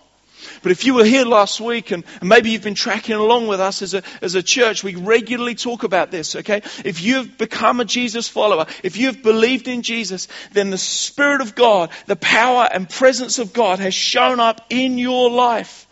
But 0.61 0.71
if 0.71 0.85
you 0.85 0.93
were 0.93 1.05
here 1.05 1.25
last 1.25 1.59
week 1.61 1.91
and, 1.91 2.03
maybe 2.21 2.51
you've 2.51 2.63
been 2.63 2.75
tracking 2.75 3.15
along 3.15 3.47
with 3.47 3.59
us 3.59 3.81
as 3.81 3.93
a, 3.93 4.03
as 4.21 4.35
a 4.35 4.43
church, 4.43 4.83
we 4.83 4.95
regularly 4.95 5.55
talk 5.55 5.83
about 5.83 6.11
this, 6.11 6.35
okay? 6.35 6.61
If 6.83 7.01
you've 7.01 7.37
become 7.37 7.79
a 7.79 7.85
Jesus 7.85 8.27
follower, 8.27 8.65
if 8.83 8.97
you've 8.97 9.23
believed 9.23 9.67
in 9.67 9.81
Jesus, 9.81 10.27
then 10.53 10.69
the 10.69 10.77
Spirit 10.77 11.41
of 11.41 11.55
God, 11.55 11.89
the 12.07 12.15
power 12.15 12.67
and 12.71 12.89
presence 12.89 13.39
of 13.39 13.53
God 13.53 13.79
has 13.79 13.93
shown 13.93 14.39
up 14.39 14.65
in 14.69 14.97
your 14.97 15.29
life. 15.29 15.87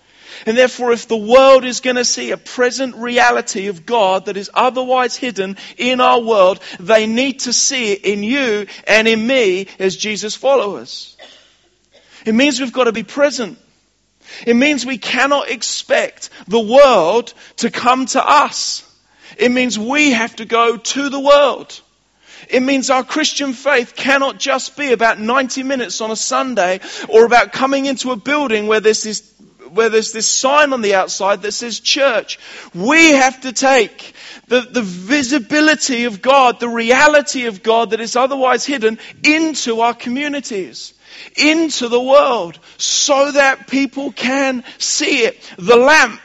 And 0.45 0.57
therefore, 0.57 0.91
if 0.91 1.07
the 1.07 1.17
world 1.17 1.65
is 1.65 1.79
going 1.79 1.95
to 1.95 2.05
see 2.05 2.31
a 2.31 2.37
present 2.37 2.95
reality 2.95 3.67
of 3.67 3.85
God 3.85 4.25
that 4.25 4.37
is 4.37 4.51
otherwise 4.53 5.15
hidden 5.15 5.57
in 5.77 5.99
our 5.99 6.19
world, 6.19 6.59
they 6.79 7.07
need 7.07 7.39
to 7.41 7.53
see 7.53 7.93
it 7.93 8.05
in 8.05 8.23
you 8.23 8.67
and 8.87 9.07
in 9.07 9.25
me 9.25 9.67
as 9.79 9.97
Jesus 9.97 10.35
followers. 10.35 11.17
It 12.25 12.35
means 12.35 12.59
we've 12.59 12.73
got 12.73 12.85
to 12.85 12.91
be 12.91 13.03
present. 13.03 13.57
It 14.45 14.55
means 14.55 14.85
we 14.85 14.97
cannot 14.97 15.49
expect 15.49 16.29
the 16.47 16.59
world 16.59 17.33
to 17.57 17.71
come 17.71 18.05
to 18.07 18.25
us. 18.25 18.83
It 19.37 19.51
means 19.51 19.77
we 19.77 20.11
have 20.11 20.35
to 20.37 20.45
go 20.45 20.77
to 20.77 21.09
the 21.09 21.19
world. 21.19 21.81
It 22.49 22.61
means 22.61 22.89
our 22.89 23.03
Christian 23.03 23.53
faith 23.53 23.95
cannot 23.95 24.39
just 24.39 24.77
be 24.77 24.91
about 24.91 25.19
90 25.19 25.63
minutes 25.63 26.01
on 26.01 26.11
a 26.11 26.15
Sunday 26.15 26.79
or 27.09 27.25
about 27.25 27.51
coming 27.51 27.85
into 27.85 28.11
a 28.11 28.15
building 28.15 28.67
where 28.67 28.79
there's 28.79 29.03
this, 29.03 29.33
where 29.69 29.89
there's 29.89 30.11
this 30.11 30.27
sign 30.27 30.71
on 30.71 30.81
the 30.81 30.95
outside 30.95 31.41
that 31.41 31.51
says 31.51 31.79
church. 31.79 32.39
We 32.73 33.13
have 33.13 33.41
to 33.41 33.51
take 33.51 34.13
the, 34.47 34.61
the 34.61 34.81
visibility 34.81 36.05
of 36.05 36.21
God, 36.21 36.59
the 36.59 36.69
reality 36.69 37.45
of 37.45 37.63
God 37.63 37.89
that 37.89 37.99
is 37.99 38.15
otherwise 38.15 38.65
hidden 38.65 38.99
into 39.23 39.81
our 39.81 39.93
communities 39.93 40.93
into 41.35 41.87
the 41.89 42.01
world 42.01 42.59
so 42.77 43.31
that 43.31 43.67
people 43.67 44.11
can 44.11 44.63
see 44.77 45.23
it. 45.23 45.41
The 45.57 45.75
lamp 45.75 46.21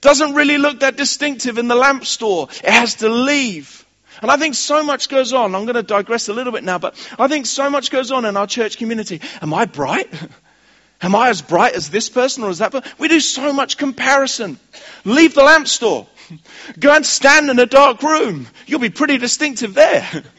doesn't 0.00 0.34
really 0.34 0.58
look 0.58 0.80
that 0.80 0.96
distinctive 0.96 1.58
in 1.58 1.68
the 1.68 1.74
lamp 1.74 2.04
store. 2.04 2.48
It 2.50 2.70
has 2.70 2.96
to 2.96 3.08
leave. 3.08 3.84
And 4.20 4.30
I 4.30 4.36
think 4.36 4.54
so 4.54 4.82
much 4.82 5.08
goes 5.08 5.32
on. 5.32 5.54
I'm 5.54 5.64
going 5.64 5.76
to 5.76 5.82
digress 5.82 6.28
a 6.28 6.32
little 6.32 6.52
bit 6.52 6.64
now, 6.64 6.78
but 6.78 6.94
I 7.18 7.28
think 7.28 7.46
so 7.46 7.70
much 7.70 7.90
goes 7.90 8.10
on 8.10 8.24
in 8.24 8.36
our 8.36 8.46
church 8.46 8.76
community. 8.76 9.20
Am 9.40 9.54
I 9.54 9.64
bright? 9.66 10.12
Am 11.00 11.14
I 11.14 11.28
as 11.28 11.42
bright 11.42 11.74
as 11.74 11.90
this 11.90 12.08
person 12.08 12.42
or 12.42 12.50
as 12.50 12.58
that 12.58 12.72
person? 12.72 12.90
We 12.98 13.06
do 13.06 13.20
so 13.20 13.52
much 13.52 13.76
comparison. 13.76 14.58
Leave 15.04 15.34
the 15.34 15.44
lamp 15.44 15.68
store. 15.68 16.08
Go 16.78 16.92
and 16.92 17.06
stand 17.06 17.50
in 17.50 17.58
a 17.58 17.66
dark 17.66 18.02
room. 18.02 18.48
You'll 18.66 18.80
be 18.80 18.90
pretty 18.90 19.18
distinctive 19.18 19.74
there. 19.74 20.24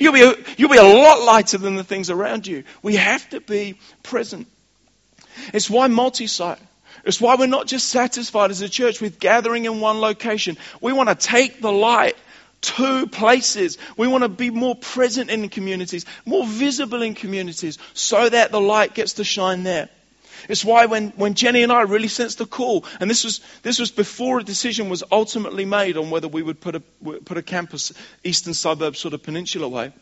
You'll 0.00 0.14
be, 0.14 0.22
a, 0.22 0.34
you'll 0.56 0.70
be 0.70 0.78
a 0.78 0.82
lot 0.82 1.20
lighter 1.20 1.58
than 1.58 1.76
the 1.76 1.84
things 1.84 2.08
around 2.08 2.46
you. 2.46 2.64
We 2.82 2.96
have 2.96 3.28
to 3.30 3.40
be 3.40 3.78
present. 4.02 4.48
It's 5.52 5.68
why 5.68 5.88
multi 5.88 6.26
site. 6.26 6.58
It's 7.04 7.20
why 7.20 7.36
we're 7.36 7.46
not 7.46 7.66
just 7.66 7.90
satisfied 7.90 8.50
as 8.50 8.62
a 8.62 8.68
church 8.68 9.02
with 9.02 9.20
gathering 9.20 9.66
in 9.66 9.80
one 9.80 10.00
location. 10.00 10.56
We 10.80 10.94
want 10.94 11.10
to 11.10 11.14
take 11.14 11.60
the 11.60 11.70
light 11.70 12.16
to 12.62 13.06
places. 13.08 13.76
We 13.98 14.06
want 14.06 14.22
to 14.22 14.28
be 14.28 14.48
more 14.48 14.74
present 14.74 15.30
in 15.30 15.46
communities, 15.50 16.06
more 16.24 16.46
visible 16.46 17.02
in 17.02 17.14
communities, 17.14 17.78
so 17.92 18.26
that 18.26 18.52
the 18.52 18.60
light 18.60 18.94
gets 18.94 19.14
to 19.14 19.24
shine 19.24 19.64
there. 19.64 19.90
It's 20.50 20.64
why 20.64 20.86
when, 20.86 21.10
when 21.10 21.34
Jenny 21.34 21.62
and 21.62 21.70
I 21.70 21.82
really 21.82 22.08
sensed 22.08 22.38
the 22.38 22.46
call, 22.46 22.84
and 22.98 23.08
this 23.08 23.22
was, 23.22 23.40
this 23.62 23.78
was 23.78 23.92
before 23.92 24.40
a 24.40 24.42
decision 24.42 24.88
was 24.88 25.04
ultimately 25.12 25.64
made 25.64 25.96
on 25.96 26.10
whether 26.10 26.26
we 26.26 26.42
would 26.42 26.60
put 26.60 26.74
a, 26.74 26.80
put 26.80 27.38
a 27.38 27.42
campus 27.42 27.92
eastern 28.24 28.52
suburb 28.52 28.96
sort 28.96 29.14
of 29.14 29.22
peninsula 29.22 29.68
way. 29.68 29.92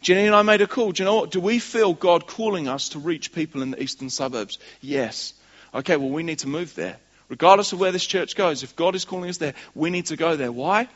Jenny 0.00 0.26
and 0.26 0.34
I 0.34 0.42
made 0.42 0.62
a 0.62 0.66
call. 0.66 0.90
Do 0.90 1.02
you 1.02 1.04
know 1.04 1.14
what? 1.14 1.30
Do 1.30 1.40
we 1.40 1.60
feel 1.60 1.94
God 1.94 2.26
calling 2.26 2.66
us 2.66 2.90
to 2.90 2.98
reach 2.98 3.32
people 3.32 3.62
in 3.62 3.70
the 3.70 3.82
eastern 3.82 4.10
suburbs? 4.10 4.58
Yes. 4.80 5.32
Okay, 5.72 5.96
well, 5.96 6.10
we 6.10 6.24
need 6.24 6.40
to 6.40 6.48
move 6.48 6.74
there. 6.74 6.96
Regardless 7.28 7.72
of 7.72 7.78
where 7.78 7.92
this 7.92 8.04
church 8.04 8.34
goes, 8.34 8.64
if 8.64 8.74
God 8.74 8.96
is 8.96 9.04
calling 9.04 9.30
us 9.30 9.38
there, 9.38 9.54
we 9.76 9.90
need 9.90 10.06
to 10.06 10.16
go 10.16 10.34
there. 10.34 10.50
Why? 10.50 10.88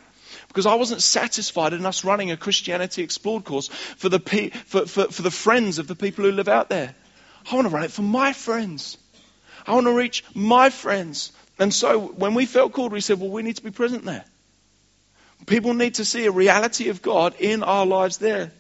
Because 0.49 0.67
I 0.67 0.75
wasn't 0.75 1.03
satisfied 1.03 1.73
in 1.73 1.87
us 1.87 2.05
running 2.05 2.33
a 2.33 2.37
Christianity 2.37 3.03
Explored 3.03 3.45
course 3.45 3.69
for 3.69 4.09
the, 4.09 4.19
for, 4.67 4.87
for, 4.87 5.05
for 5.05 5.23
the 5.23 5.31
friends 5.31 5.79
of 5.79 5.87
the 5.87 5.95
people 5.95 6.25
who 6.25 6.33
live 6.33 6.49
out 6.49 6.69
there. 6.69 6.97
I 7.51 7.55
want 7.55 7.69
to 7.69 7.75
run 7.75 7.85
it 7.85 7.93
for 7.93 8.03
my 8.03 8.33
friends. 8.33 8.99
I 9.67 9.75
want 9.75 9.87
to 9.87 9.93
reach 9.93 10.25
my 10.35 10.71
friends. 10.71 11.33
And 11.59 11.73
so 11.73 12.01
when 12.01 12.35
we 12.35 12.47
felt 12.47 12.73
called, 12.73 12.93
we 12.93 13.01
said, 13.01 13.21
well, 13.21 13.31
we 13.31 13.43
need 13.43 13.57
to 13.57 13.63
be 13.63 13.71
present 13.71 14.05
there. 14.05 14.25
People 15.47 15.75
need 15.75 15.95
to 15.95 16.05
see 16.05 16.27
a 16.27 16.31
reality 16.31 16.89
of 16.89 17.03
God 17.03 17.35
in 17.39 17.63
our 17.63 17.87
lives 17.87 18.19
there. 18.19 18.53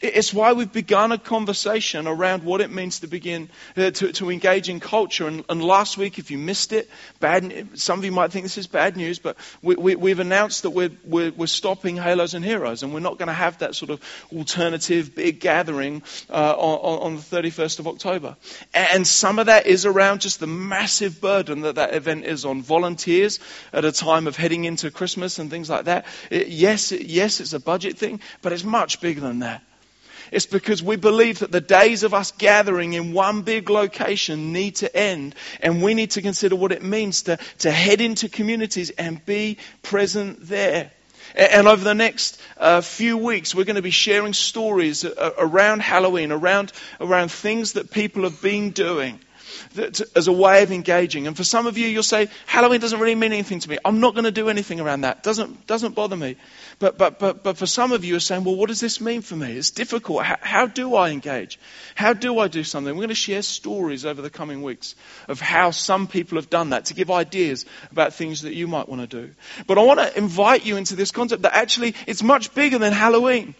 It's 0.00 0.32
why 0.32 0.52
we've 0.52 0.72
begun 0.72 1.10
a 1.10 1.18
conversation 1.18 2.06
around 2.06 2.44
what 2.44 2.60
it 2.60 2.70
means 2.70 3.00
to 3.00 3.08
begin 3.08 3.48
uh, 3.76 3.90
to, 3.90 4.12
to, 4.12 4.30
engage 4.30 4.68
in 4.68 4.78
culture. 4.78 5.26
And, 5.26 5.44
and, 5.48 5.62
last 5.62 5.98
week, 5.98 6.18
if 6.18 6.30
you 6.30 6.38
missed 6.38 6.72
it, 6.72 6.88
bad, 7.18 7.78
some 7.78 7.98
of 7.98 8.04
you 8.04 8.12
might 8.12 8.30
think 8.30 8.44
this 8.44 8.58
is 8.58 8.68
bad 8.68 8.96
news, 8.96 9.18
but 9.18 9.36
we, 9.60 9.92
have 9.92 10.00
we, 10.00 10.12
announced 10.12 10.62
that 10.62 10.70
we're, 10.70 10.90
we're, 11.04 11.32
we're, 11.32 11.46
stopping 11.46 11.96
Halos 11.96 12.34
and 12.34 12.44
Heroes, 12.44 12.82
and 12.84 12.94
we're 12.94 13.00
not 13.00 13.18
going 13.18 13.26
to 13.26 13.32
have 13.32 13.58
that 13.58 13.74
sort 13.74 13.90
of 13.90 14.00
alternative 14.32 15.16
big 15.16 15.40
gathering 15.40 16.02
uh, 16.30 16.54
on, 16.56 17.00
on, 17.00 17.16
the 17.16 17.22
31st 17.22 17.80
of 17.80 17.88
October. 17.88 18.36
And 18.72 19.04
some 19.06 19.40
of 19.40 19.46
that 19.46 19.66
is 19.66 19.84
around 19.84 20.20
just 20.20 20.38
the 20.38 20.46
massive 20.46 21.20
burden 21.20 21.62
that 21.62 21.74
that 21.74 21.94
event 21.94 22.24
is 22.24 22.44
on 22.44 22.62
volunteers 22.62 23.40
at 23.72 23.84
a 23.84 23.90
time 23.90 24.28
of 24.28 24.36
heading 24.36 24.64
into 24.64 24.92
Christmas 24.92 25.40
and 25.40 25.50
things 25.50 25.68
like 25.68 25.86
that. 25.86 26.06
It, 26.30 26.48
yes, 26.48 26.92
it, 26.92 27.06
yes, 27.06 27.40
it's 27.40 27.52
a 27.52 27.60
budget 27.60 27.98
thing, 27.98 28.20
but 28.42 28.52
it's 28.52 28.64
much 28.64 29.00
bigger 29.00 29.20
than 29.20 29.40
that. 29.40 29.62
It's 30.30 30.46
because 30.46 30.82
we 30.82 30.96
believe 30.96 31.40
that 31.40 31.52
the 31.52 31.60
days 31.60 32.02
of 32.02 32.14
us 32.14 32.32
gathering 32.32 32.92
in 32.92 33.12
one 33.12 33.42
big 33.42 33.70
location 33.70 34.52
need 34.52 34.76
to 34.76 34.94
end, 34.96 35.34
and 35.60 35.82
we 35.82 35.94
need 35.94 36.12
to 36.12 36.22
consider 36.22 36.56
what 36.56 36.72
it 36.72 36.82
means 36.82 37.22
to, 37.22 37.38
to 37.58 37.70
head 37.70 38.00
into 38.00 38.28
communities 38.28 38.90
and 38.90 39.24
be 39.24 39.58
present 39.82 40.46
there. 40.46 40.90
And 41.34 41.68
over 41.68 41.84
the 41.84 41.94
next 41.94 42.40
uh, 42.56 42.80
few 42.80 43.18
weeks, 43.18 43.54
we're 43.54 43.64
going 43.64 43.76
to 43.76 43.82
be 43.82 43.90
sharing 43.90 44.32
stories 44.32 45.04
uh, 45.04 45.32
around 45.38 45.82
Halloween, 45.82 46.32
around, 46.32 46.72
around 47.00 47.30
things 47.30 47.74
that 47.74 47.90
people 47.90 48.22
have 48.22 48.40
been 48.40 48.70
doing 48.70 49.20
as 50.14 50.28
a 50.28 50.32
way 50.32 50.62
of 50.62 50.72
engaging. 50.72 51.26
And 51.26 51.36
for 51.36 51.44
some 51.44 51.66
of 51.66 51.78
you, 51.78 51.86
you'll 51.86 52.02
say, 52.02 52.28
Halloween 52.46 52.80
doesn't 52.80 52.98
really 52.98 53.14
mean 53.14 53.32
anything 53.32 53.60
to 53.60 53.68
me. 53.68 53.78
I'm 53.84 54.00
not 54.00 54.14
going 54.14 54.24
to 54.24 54.30
do 54.30 54.48
anything 54.48 54.80
around 54.80 55.02
that. 55.02 55.22
Doesn't, 55.22 55.66
doesn't 55.66 55.94
bother 55.94 56.16
me. 56.16 56.36
But, 56.78 56.98
but, 56.98 57.18
but, 57.18 57.42
but 57.42 57.56
for 57.56 57.66
some 57.66 57.92
of 57.92 58.04
you 58.04 58.16
are 58.16 58.20
saying, 58.20 58.44
well, 58.44 58.56
what 58.56 58.68
does 58.68 58.80
this 58.80 59.00
mean 59.00 59.22
for 59.22 59.36
me? 59.36 59.52
It's 59.52 59.70
difficult. 59.70 60.22
How, 60.24 60.36
how 60.40 60.66
do 60.66 60.94
I 60.94 61.10
engage? 61.10 61.58
How 61.94 62.12
do 62.12 62.38
I 62.38 62.48
do 62.48 62.64
something? 62.64 62.94
We're 62.94 63.00
going 63.00 63.08
to 63.08 63.14
share 63.14 63.42
stories 63.42 64.04
over 64.04 64.22
the 64.22 64.30
coming 64.30 64.62
weeks 64.62 64.94
of 65.28 65.40
how 65.40 65.70
some 65.70 66.06
people 66.06 66.36
have 66.38 66.50
done 66.50 66.70
that 66.70 66.86
to 66.86 66.94
give 66.94 67.10
ideas 67.10 67.66
about 67.90 68.14
things 68.14 68.42
that 68.42 68.54
you 68.54 68.68
might 68.68 68.88
want 68.88 69.00
to 69.02 69.06
do. 69.06 69.34
But 69.66 69.78
I 69.78 69.82
want 69.82 70.00
to 70.00 70.16
invite 70.16 70.64
you 70.64 70.76
into 70.76 70.96
this 70.96 71.10
concept 71.10 71.42
that 71.42 71.54
actually 71.54 71.94
it's 72.06 72.22
much 72.22 72.54
bigger 72.54 72.78
than 72.78 72.92
Halloween. 72.92 73.54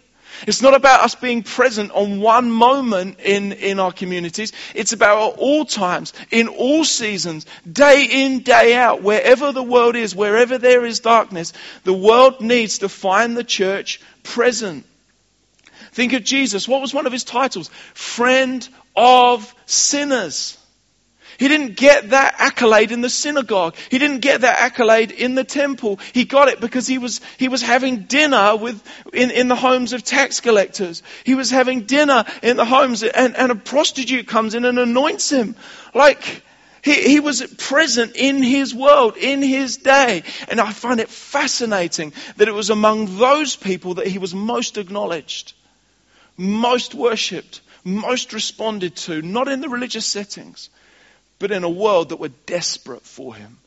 It's 0.47 0.61
not 0.61 0.73
about 0.73 1.01
us 1.01 1.15
being 1.15 1.43
present 1.43 1.91
on 1.91 2.21
one 2.21 2.51
moment 2.51 3.19
in, 3.19 3.53
in 3.53 3.79
our 3.79 3.91
communities. 3.91 4.53
It's 4.75 4.93
about 4.93 5.37
all 5.37 5.65
times, 5.65 6.13
in 6.31 6.47
all 6.47 6.83
seasons, 6.85 7.45
day 7.69 8.07
in, 8.09 8.39
day 8.39 8.75
out, 8.75 9.01
wherever 9.01 9.51
the 9.51 9.63
world 9.63 9.95
is, 9.95 10.15
wherever 10.15 10.57
there 10.57 10.85
is 10.85 10.99
darkness, 10.99 11.53
the 11.83 11.93
world 11.93 12.41
needs 12.41 12.79
to 12.79 12.89
find 12.89 13.35
the 13.35 13.43
church 13.43 13.99
present. 14.23 14.85
Think 15.91 16.13
of 16.13 16.23
Jesus. 16.23 16.67
What 16.67 16.81
was 16.81 16.93
one 16.93 17.07
of 17.07 17.11
his 17.11 17.23
titles? 17.23 17.69
Friend 17.93 18.67
of 18.95 19.53
sinners. 19.65 20.58
He 21.39 21.47
didn't 21.47 21.77
get 21.77 22.09
that 22.09 22.35
accolade 22.37 22.91
in 22.91 22.99
the 22.99 23.09
synagogue. 23.09 23.75
He 23.89 23.97
didn't 23.97 24.19
get 24.19 24.41
that 24.41 24.59
accolade 24.59 25.11
in 25.11 25.35
the 25.35 25.45
temple. 25.45 25.97
He 26.11 26.25
got 26.25 26.49
it 26.49 26.59
because 26.59 26.85
he 26.85 26.97
was, 26.97 27.21
he 27.37 27.47
was 27.47 27.61
having 27.61 28.03
dinner 28.03 28.57
with, 28.57 28.83
in, 29.13 29.31
in 29.31 29.47
the 29.47 29.55
homes 29.55 29.93
of 29.93 30.03
tax 30.03 30.41
collectors. 30.41 31.01
He 31.23 31.35
was 31.35 31.49
having 31.49 31.83
dinner 31.83 32.25
in 32.43 32.57
the 32.57 32.65
homes 32.65 33.03
and, 33.03 33.37
and 33.37 33.53
a 33.53 33.55
prostitute 33.55 34.27
comes 34.27 34.53
in 34.53 34.65
and 34.65 34.77
anoints 34.77 35.29
him. 35.29 35.55
Like, 35.95 36.43
he, 36.81 37.03
he 37.03 37.19
was 37.21 37.41
present 37.57 38.17
in 38.17 38.43
his 38.43 38.75
world, 38.75 39.15
in 39.15 39.41
his 39.41 39.77
day. 39.77 40.23
And 40.49 40.59
I 40.59 40.73
find 40.73 40.99
it 40.99 41.07
fascinating 41.07 42.11
that 42.35 42.49
it 42.49 42.53
was 42.53 42.69
among 42.69 43.17
those 43.17 43.55
people 43.55 43.93
that 43.93 44.07
he 44.07 44.17
was 44.17 44.35
most 44.35 44.77
acknowledged, 44.77 45.53
most 46.35 46.93
worshipped, 46.93 47.61
most 47.85 48.33
responded 48.33 48.97
to, 48.97 49.21
not 49.21 49.47
in 49.47 49.61
the 49.61 49.69
religious 49.69 50.05
settings, 50.05 50.69
but 51.39 51.51
in 51.51 51.63
a 51.63 51.69
world 51.69 52.09
that 52.09 52.19
were 52.19 52.29
desperate 52.45 53.03
for 53.03 53.33
him. 53.33 53.57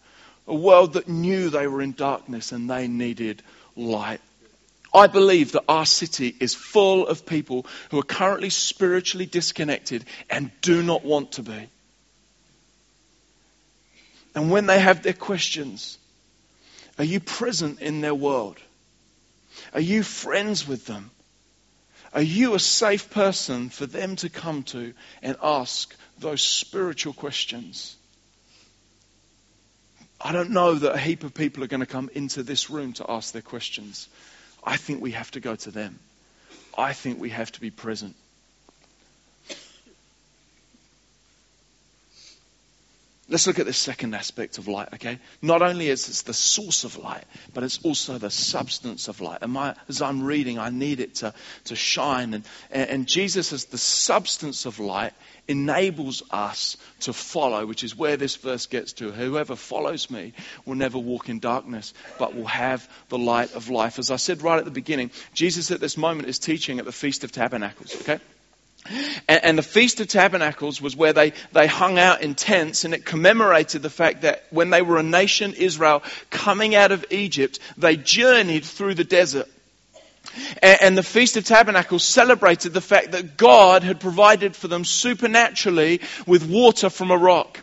A 0.46 0.54
world 0.54 0.94
that 0.94 1.08
knew 1.08 1.48
they 1.48 1.66
were 1.66 1.82
in 1.82 1.92
darkness 1.92 2.52
and 2.52 2.68
they 2.68 2.86
needed 2.86 3.42
light. 3.76 4.20
I 4.94 5.06
believe 5.06 5.52
that 5.52 5.64
our 5.68 5.86
city 5.86 6.36
is 6.38 6.54
full 6.54 7.06
of 7.06 7.24
people 7.24 7.66
who 7.90 7.98
are 7.98 8.04
currently 8.04 8.50
spiritually 8.50 9.24
disconnected 9.24 10.04
and 10.28 10.50
do 10.60 10.82
not 10.82 11.04
want 11.04 11.32
to 11.32 11.42
be. 11.42 11.68
And 14.34 14.50
when 14.50 14.66
they 14.66 14.78
have 14.78 15.02
their 15.02 15.12
questions, 15.14 15.98
are 16.98 17.04
you 17.04 17.20
present 17.20 17.80
in 17.80 18.00
their 18.00 18.14
world? 18.14 18.58
Are 19.72 19.80
you 19.80 20.02
friends 20.02 20.66
with 20.66 20.86
them? 20.86 21.10
Are 22.12 22.22
you 22.22 22.54
a 22.54 22.58
safe 22.58 23.10
person 23.10 23.70
for 23.70 23.86
them 23.86 24.16
to 24.16 24.28
come 24.28 24.64
to 24.64 24.92
and 25.22 25.36
ask 25.42 25.94
those 26.22 26.42
spiritual 26.42 27.12
questions? 27.12 27.96
I 30.20 30.32
don't 30.32 30.50
know 30.50 30.74
that 30.74 30.94
a 30.94 30.98
heap 30.98 31.24
of 31.24 31.34
people 31.34 31.64
are 31.64 31.68
going 31.68 31.80
to 31.80 31.86
come 31.86 32.08
into 32.14 32.42
this 32.42 32.70
room 32.70 32.92
to 32.94 33.10
ask 33.10 33.32
their 33.32 33.42
questions. 33.42 34.08
I 34.62 34.76
think 34.76 35.02
we 35.02 35.12
have 35.12 35.30
to 35.32 35.40
go 35.40 35.56
to 35.56 35.70
them. 35.70 35.98
I 36.78 36.92
think 36.92 37.20
we 37.20 37.30
have 37.30 37.50
to 37.52 37.60
be 37.60 37.70
present. 37.70 38.14
Let's 43.28 43.46
look 43.46 43.58
at 43.58 43.66
the 43.66 43.72
second 43.72 44.14
aspect 44.14 44.58
of 44.58 44.68
light, 44.68 44.88
okay? 44.94 45.18
Not 45.40 45.62
only 45.62 45.88
is 45.88 46.06
it 46.06 46.26
the 46.26 46.34
source 46.34 46.84
of 46.84 46.98
light, 46.98 47.24
but 47.54 47.64
it's 47.64 47.78
also 47.82 48.18
the 48.18 48.30
substance 48.30 49.08
of 49.08 49.22
light. 49.22 49.38
And 49.40 49.52
my, 49.52 49.74
as 49.88 50.02
I'm 50.02 50.22
reading, 50.22 50.58
I 50.58 50.68
need 50.68 51.00
it 51.00 51.14
to, 51.16 51.32
to 51.64 51.74
shine. 51.74 52.34
And, 52.34 52.44
and 52.70 53.06
Jesus, 53.06 53.52
is 53.52 53.64
the 53.64 53.78
substance 53.78 54.66
of 54.66 54.80
light, 54.80 55.14
enables 55.48 56.22
us 56.30 56.76
to 57.00 57.12
follow, 57.12 57.66
which 57.66 57.84
is 57.84 57.96
where 57.96 58.16
this 58.16 58.36
verse 58.36 58.66
gets 58.66 58.92
to. 58.94 59.10
Whoever 59.10 59.56
follows 59.56 60.10
me 60.10 60.32
will 60.64 60.76
never 60.76 60.98
walk 60.98 61.28
in 61.28 61.40
darkness, 61.40 61.94
but 62.18 62.34
will 62.34 62.46
have 62.46 62.88
the 63.08 63.18
light 63.18 63.54
of 63.54 63.68
life. 63.68 63.98
As 63.98 64.10
I 64.10 64.16
said 64.16 64.42
right 64.42 64.58
at 64.58 64.64
the 64.64 64.70
beginning, 64.70 65.10
Jesus 65.34 65.70
at 65.70 65.80
this 65.80 65.96
moment 65.96 66.28
is 66.28 66.38
teaching 66.38 66.78
at 66.78 66.84
the 66.84 66.92
Feast 66.92 67.24
of 67.24 67.32
Tabernacles, 67.32 67.94
okay? 68.02 68.20
And, 69.28 69.56
the 69.56 69.62
Feast 69.62 70.00
of 70.00 70.08
Tabernacles 70.08 70.82
was 70.82 70.96
where 70.96 71.12
they, 71.12 71.34
they 71.52 71.68
hung 71.68 72.00
out 72.00 72.20
in 72.20 72.34
tents, 72.34 72.84
and 72.84 72.94
it 72.94 73.04
commemorated 73.04 73.80
the 73.80 73.90
fact 73.90 74.22
that 74.22 74.44
when 74.50 74.70
they 74.70 74.82
were 74.82 74.98
a 74.98 75.04
nation, 75.04 75.54
Israel, 75.54 76.02
coming 76.30 76.74
out 76.74 76.90
of 76.90 77.06
Egypt, 77.10 77.60
they 77.76 77.96
journeyed 77.96 78.64
through 78.64 78.94
the 78.94 79.04
desert. 79.04 79.48
And, 80.62 80.96
the 80.96 81.02
Feast 81.02 81.36
of 81.36 81.44
Tabernacles 81.44 82.04
celebrated 82.04 82.72
the 82.72 82.80
fact 82.80 83.12
that 83.12 83.36
God 83.36 83.82
had 83.82 83.98
provided 84.00 84.54
for 84.54 84.68
them 84.68 84.84
supernaturally 84.84 86.00
with 86.26 86.48
water 86.48 86.90
from 86.90 87.10
a 87.10 87.16
rock. 87.16 87.58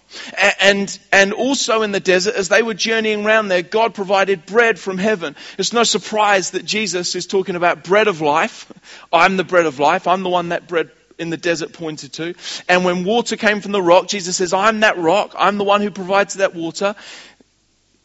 And, 0.60 1.00
and 1.12 1.34
also 1.34 1.84
in 1.84 1.92
the 1.92 2.00
desert, 2.00 2.36
as 2.36 2.50
they 2.50 2.64
were 2.64 2.74
journeying 2.74 3.26
around 3.26 3.48
there, 3.48 3.62
God 3.62 3.94
provided 3.94 4.46
bread 4.46 4.80
from 4.80 4.98
heaven. 4.98 5.36
It's 5.58 5.74
no 5.74 5.84
surprise 5.84 6.52
that 6.52 6.66
Jesus 6.66 7.16
is 7.16 7.28
talking 7.28 7.56
about 7.56 7.84
bread 7.84 8.08
of 8.08 8.22
life. 8.22 8.72
I'm 9.14 9.38
the 9.38 9.44
bread 9.44 9.66
of 9.66 9.80
life. 9.80 10.08
I'm 10.08 10.24
the 10.24 10.30
one 10.30 10.50
that 10.50 10.68
bread 10.68 10.90
in 11.20 11.30
the 11.30 11.38
desert 11.38 11.74
pointed 11.74 12.14
to. 12.14 12.34
And 12.68 12.86
when 12.86 13.04
water 13.04 13.36
came 13.36 13.62
from 13.62 13.74
the 13.74 13.82
rock, 13.82 14.08
Jesus 14.08 14.38
says, 14.38 14.54
I'm 14.54 14.80
that 14.80 14.98
rock. 14.98 15.36
I'm 15.38 15.58
the 15.58 15.64
one 15.64 15.82
who 15.82 15.92
provides 15.92 16.36
that 16.36 16.56
water. 16.56 16.96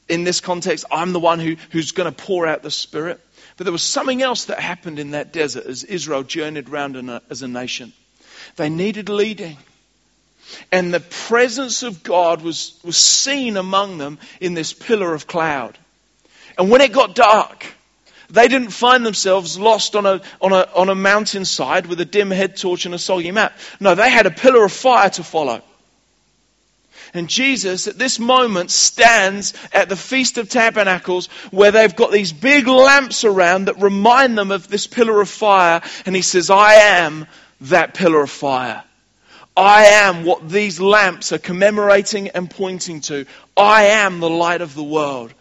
In 0.09 0.25
this 0.25 0.41
context, 0.41 0.85
I'm 0.91 1.15
the 1.15 1.21
one 1.21 1.39
who, 1.39 1.57
who's 1.71 1.93
going 1.93 2.13
to 2.13 2.25
pour 2.25 2.47
out 2.47 2.63
the 2.63 2.71
Spirit. 2.71 3.21
But 3.57 3.65
there 3.65 3.73
was 3.73 3.83
something 3.83 4.23
else 4.23 4.47
that 4.47 4.59
happened 4.59 4.99
in 4.99 5.13
that 5.13 5.33
desert 5.33 5.67
as 5.67 5.85
Israel 5.85 6.23
journeyed 6.23 6.69
around 6.69 6.97
a, 6.97 7.23
as 7.31 7.43
a 7.43 7.49
nation. 7.49 7.93
They 8.57 8.69
needed 8.69 9.09
leading. 9.09 9.57
And 10.71 10.93
the 10.93 11.01
presence 11.01 11.83
of 11.83 12.03
God 12.03 12.43
was, 12.43 12.79
was 12.85 12.97
seen 12.97 13.57
among 13.57 13.99
them 13.99 14.19
in 14.41 14.55
this 14.55 14.73
pillar 14.73 15.15
of 15.15 15.27
cloud. 15.27 15.79
And 16.59 16.71
when 16.71 16.81
it 16.81 16.93
got 16.93 17.15
dark, 17.15 17.67
they 18.31 18.49
didn't 18.49 18.71
find 18.71 19.05
themselves 19.07 19.59
lost 19.59 19.97
on 19.97 20.07
a, 20.07 20.21
on 20.41 20.53
a, 20.53 20.69
on 20.75 20.89
a 20.89 20.95
mountainside 20.95 21.87
with 21.87 22.01
a 22.01 22.05
dim 22.05 22.31
head 22.31 22.57
torch 22.57 22.87
and 22.87 22.95
a 22.95 22.99
soggy 22.99 23.31
map. 23.31 23.57
No, 23.81 23.95
they 23.95 24.11
had 24.11 24.27
a 24.27 24.31
pillar 24.31 24.65
of 24.65 24.73
fire 24.73 25.11
to 25.11 25.23
follow. 25.23 25.63
And 27.15 27.29
Jesus 27.29 27.87
at 27.87 27.97
this 27.97 28.19
moment 28.19 28.73
stands 28.73 29.55
at 29.73 29.89
the 29.89 29.97
Feast 29.97 30.37
of 30.37 30.49
Tabernacles 30.49 31.29
where 31.53 31.71
they've 31.71 31.95
got 31.95 32.11
these 32.11 32.33
big 32.33 32.67
lamps 32.67 33.23
around 33.23 33.67
that 33.67 33.81
remind 33.81 34.37
them 34.37 34.51
of 34.51 34.67
this 34.67 34.89
pillar 34.89 35.21
of 35.21 35.29
fire. 35.29 35.81
And 36.05 36.17
he 36.17 36.23
says, 36.23 36.51
I 36.51 36.75
am 36.75 37.27
that 37.63 37.95
pillar 37.95 38.23
of 38.23 38.31
fire. 38.31 38.83
I 39.57 39.85
am 39.85 40.25
what 40.25 40.49
these 40.51 40.81
lamps 40.81 41.31
are 41.33 41.39
commemorating 41.39 42.31
and 42.31 42.51
pointing 42.51 43.01
to. 43.03 43.27
I 43.57 43.85
am 43.85 44.19
the 44.19 44.29
light 44.29 44.61
of 44.61 44.75
the 44.75 44.83
world. 44.83 45.33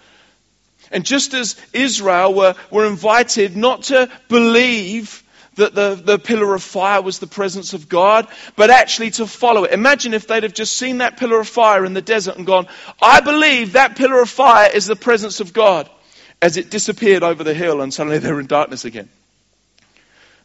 And 0.92 1.04
just 1.04 1.34
as 1.34 1.60
Israel 1.74 2.36
were, 2.36 2.54
were 2.70 2.86
invited 2.86 3.58
not 3.58 3.84
to 3.84 4.12
believe 4.30 5.23
that 5.56 5.76
the, 5.76 5.96
the 5.96 6.20
pillar 6.20 6.54
of 6.54 6.64
fire 6.64 7.02
was 7.02 7.20
the 7.20 7.28
presence 7.28 7.74
of 7.74 7.90
God, 7.90 8.28
but 8.56 8.70
actually 8.70 9.12
to 9.12 9.28
follow 9.28 9.64
it. 9.64 9.72
Imagine 9.72 10.14
if 10.14 10.28
they'd 10.28 10.44
have 10.44 10.54
just 10.54 10.78
seen 10.78 11.00
that 11.00 11.18
pillar 11.18 11.40
of 11.40 11.48
fire 11.48 11.86
in 11.86 11.94
the 11.94 12.02
desert 12.02 12.38
and 12.38 12.46
gone, 12.46 12.68
I 13.02 13.22
believe 13.22 13.74
that 13.74 13.96
pillar 13.96 14.22
of 14.22 14.30
fire 14.30 14.70
is 14.74 14.86
the 14.88 14.96
presence 14.96 15.40
of 15.40 15.54
God, 15.54 15.90
as 16.42 16.58
it 16.58 16.70
disappeared 16.70 17.24
over 17.24 17.44
the 17.44 17.54
hill 17.54 17.82
and 17.82 17.94
suddenly 17.94 18.20
they're 18.20 18.40
in 18.40 18.48
darkness 18.48 18.86
again. 18.86 19.10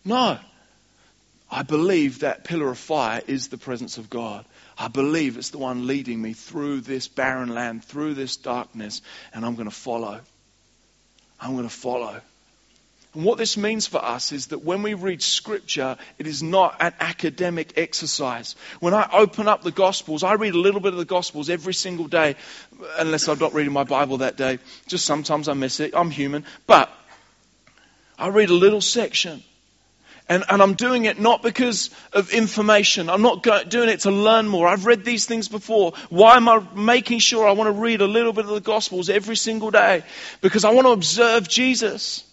No. 0.05 0.39
I 1.51 1.63
believe 1.63 2.21
that 2.21 2.45
pillar 2.45 2.71
of 2.71 2.79
fire 2.79 3.23
is 3.27 3.49
the 3.49 3.59
presence 3.59 3.97
of 3.97 4.11
God. 4.11 4.45
I 4.77 4.89
believe 4.89 5.37
it's 5.37 5.51
the 5.51 5.59
one 5.59 5.87
leading 5.87 6.21
me 6.21 6.35
through 6.35 6.83
this 6.83 7.09
barren 7.09 7.49
land, 7.49 7.85
through 7.85 8.15
this 8.15 8.37
darkness, 8.37 9.03
and 9.35 9.45
I'm 9.45 9.55
going 9.55 9.69
to 9.69 9.75
follow. 9.75 10.21
I'm 11.41 11.53
going 11.53 11.69
to 11.69 11.75
follow. 11.75 12.21
And 13.15 13.25
what 13.25 13.39
this 13.39 13.57
means 13.57 13.87
for 13.87 14.05
us 14.05 14.33
is 14.33 14.49
that 14.49 14.65
when 14.65 14.83
we 14.83 14.95
read 14.95 15.23
Scripture, 15.23 15.97
it 16.19 16.27
is 16.27 16.43
not 16.43 16.77
an 16.81 16.93
academic 17.01 17.79
exercise. 17.79 18.55
When 18.81 18.93
I 18.93 19.09
open 19.13 19.49
up 19.49 19.63
the 19.63 19.71
Gospels, 19.71 20.23
I 20.23 20.35
read 20.35 20.55
a 20.55 20.61
little 20.61 20.81
bit 20.81 20.93
of 20.93 20.99
the 20.99 21.05
Gospels 21.07 21.49
every 21.49 21.75
single 21.75 22.07
day, 22.07 22.37
unless 22.99 23.29
I'm 23.29 23.39
not 23.39 23.55
reading 23.55 23.73
my 23.73 23.85
Bible 23.85 24.19
that 24.19 24.37
day. 24.37 24.59
Just 24.87 25.07
sometimes 25.07 25.49
I 25.49 25.55
miss 25.55 25.81
it. 25.81 25.95
I'm 25.97 26.11
human. 26.11 26.45
But 26.67 26.91
I 28.19 28.29
read 28.29 28.51
a 28.51 28.55
little 28.55 28.83
section. 28.83 29.43
And, 30.29 30.45
and 30.51 30.61
I'm 30.61 30.75
doing 30.75 31.07
it 31.07 31.19
not 31.19 31.43
because 31.43 31.89
of 32.13 32.31
information. 32.35 33.09
I'm 33.09 33.23
not 33.23 33.43
go, 33.43 33.65
doing 33.65 33.89
it 33.89 34.01
to 34.01 34.11
learn 34.11 34.47
more. 34.47 34.69
I've 34.69 34.85
read 34.85 35.03
these 35.03 35.25
things 35.25 35.49
before. 35.49 35.95
Why 36.11 36.37
am 36.37 36.51
I 36.51 36.63
making 36.75 37.21
sure 37.21 37.49
I 37.49 37.53
want 37.53 37.75
to 37.75 37.81
read 37.81 38.03
a 38.03 38.07
little 38.07 38.35
bit 38.35 38.45
of 38.45 38.51
the 38.51 38.61
Gospels 38.61 39.09
every 39.09 39.37
single 39.37 39.71
day? 39.71 40.03
Because 40.43 40.67
I 40.67 40.71
want 40.75 40.87
to 40.87 40.93
observe 40.93 41.49
Jesus. 41.49 42.25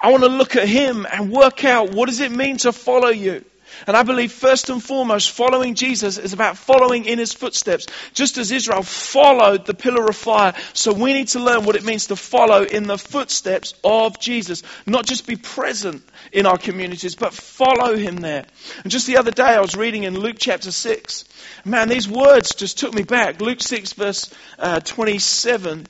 I 0.00 0.10
want 0.10 0.22
to 0.22 0.28
look 0.28 0.56
at 0.56 0.68
Him 0.68 1.06
and 1.10 1.30
work 1.30 1.64
out 1.64 1.90
what 1.90 2.08
does 2.08 2.20
it 2.20 2.32
mean 2.32 2.58
to 2.58 2.72
follow 2.72 3.08
you. 3.08 3.44
And 3.86 3.96
I 3.96 4.02
believe 4.02 4.32
first 4.32 4.70
and 4.70 4.82
foremost, 4.82 5.30
following 5.30 5.74
Jesus 5.74 6.18
is 6.18 6.32
about 6.32 6.56
following 6.56 7.04
in 7.04 7.18
his 7.18 7.32
footsteps. 7.32 7.86
Just 8.12 8.38
as 8.38 8.50
Israel 8.50 8.82
followed 8.82 9.66
the 9.66 9.74
pillar 9.74 10.06
of 10.06 10.16
fire. 10.16 10.54
So 10.72 10.92
we 10.92 11.12
need 11.12 11.28
to 11.28 11.40
learn 11.40 11.64
what 11.64 11.76
it 11.76 11.84
means 11.84 12.06
to 12.08 12.16
follow 12.16 12.62
in 12.62 12.84
the 12.84 12.98
footsteps 12.98 13.74
of 13.82 14.20
Jesus. 14.20 14.62
Not 14.86 15.06
just 15.06 15.26
be 15.26 15.36
present 15.36 16.02
in 16.32 16.46
our 16.46 16.58
communities, 16.58 17.14
but 17.14 17.34
follow 17.34 17.96
him 17.96 18.16
there. 18.16 18.44
And 18.82 18.92
just 18.92 19.06
the 19.06 19.16
other 19.16 19.30
day 19.30 19.42
I 19.42 19.60
was 19.60 19.76
reading 19.76 20.04
in 20.04 20.18
Luke 20.18 20.36
chapter 20.38 20.70
6. 20.70 21.24
Man, 21.64 21.88
these 21.88 22.08
words 22.08 22.54
just 22.54 22.78
took 22.78 22.94
me 22.94 23.02
back. 23.02 23.40
Luke 23.40 23.60
6 23.60 23.92
verse 23.94 24.32
uh, 24.58 24.80
27 24.80 25.86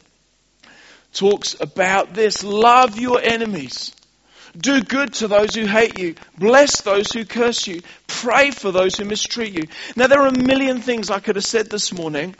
talks 1.12 1.58
about 1.60 2.14
this. 2.14 2.42
Love 2.42 2.98
your 2.98 3.20
enemies. 3.20 3.94
Do 4.58 4.82
good 4.82 5.14
to 5.14 5.28
those 5.28 5.54
who 5.54 5.66
hate 5.66 5.98
you. 5.98 6.14
Bless 6.36 6.82
those 6.82 7.10
who 7.10 7.24
curse 7.24 7.66
you. 7.66 7.80
Pray 8.06 8.50
for 8.50 8.70
those 8.70 8.96
who 8.96 9.04
mistreat 9.04 9.54
you. 9.54 9.68
Now, 9.96 10.08
there 10.08 10.20
are 10.20 10.28
a 10.28 10.44
million 10.44 10.82
things 10.82 11.10
I 11.10 11.20
could 11.20 11.36
have 11.36 11.44
said 11.44 11.70
this 11.70 11.92
morning. 11.92 12.34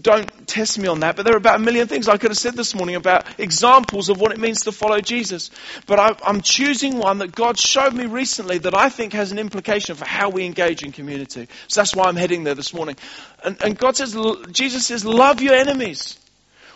Don't 0.00 0.46
test 0.46 0.78
me 0.78 0.86
on 0.86 1.00
that, 1.00 1.16
but 1.16 1.24
there 1.24 1.34
are 1.34 1.38
about 1.38 1.56
a 1.56 1.62
million 1.62 1.88
things 1.88 2.08
I 2.08 2.18
could 2.18 2.30
have 2.30 2.38
said 2.38 2.54
this 2.54 2.74
morning 2.74 2.94
about 2.94 3.26
examples 3.40 4.10
of 4.10 4.20
what 4.20 4.30
it 4.32 4.38
means 4.38 4.62
to 4.64 4.72
follow 4.72 5.00
Jesus. 5.00 5.50
But 5.86 5.98
I, 5.98 6.14
I'm 6.24 6.40
choosing 6.42 6.98
one 6.98 7.18
that 7.18 7.34
God 7.34 7.58
showed 7.58 7.94
me 7.94 8.06
recently 8.06 8.58
that 8.58 8.74
I 8.74 8.90
think 8.90 9.14
has 9.14 9.32
an 9.32 9.38
implication 9.38 9.96
for 9.96 10.04
how 10.04 10.28
we 10.28 10.44
engage 10.44 10.84
in 10.84 10.92
community. 10.92 11.48
So 11.66 11.80
that's 11.80 11.96
why 11.96 12.06
I'm 12.06 12.16
heading 12.16 12.44
there 12.44 12.54
this 12.54 12.72
morning. 12.72 12.96
And, 13.42 13.60
and 13.62 13.78
God 13.78 13.96
says, 13.96 14.16
Jesus 14.52 14.86
says, 14.86 15.04
love 15.04 15.40
your 15.40 15.54
enemies. 15.54 16.18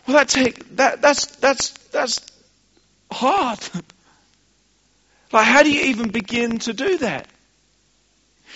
Well, 0.06 0.16
that 0.16 0.28
take, 0.28 0.76
that, 0.76 1.00
that's, 1.00 1.26
that's, 1.36 1.70
that's 1.88 2.20
hard. 3.10 3.58
Like, 5.32 5.46
how 5.46 5.62
do 5.62 5.72
you 5.72 5.84
even 5.86 6.10
begin 6.10 6.58
to 6.58 6.74
do 6.74 6.98
that? 6.98 7.26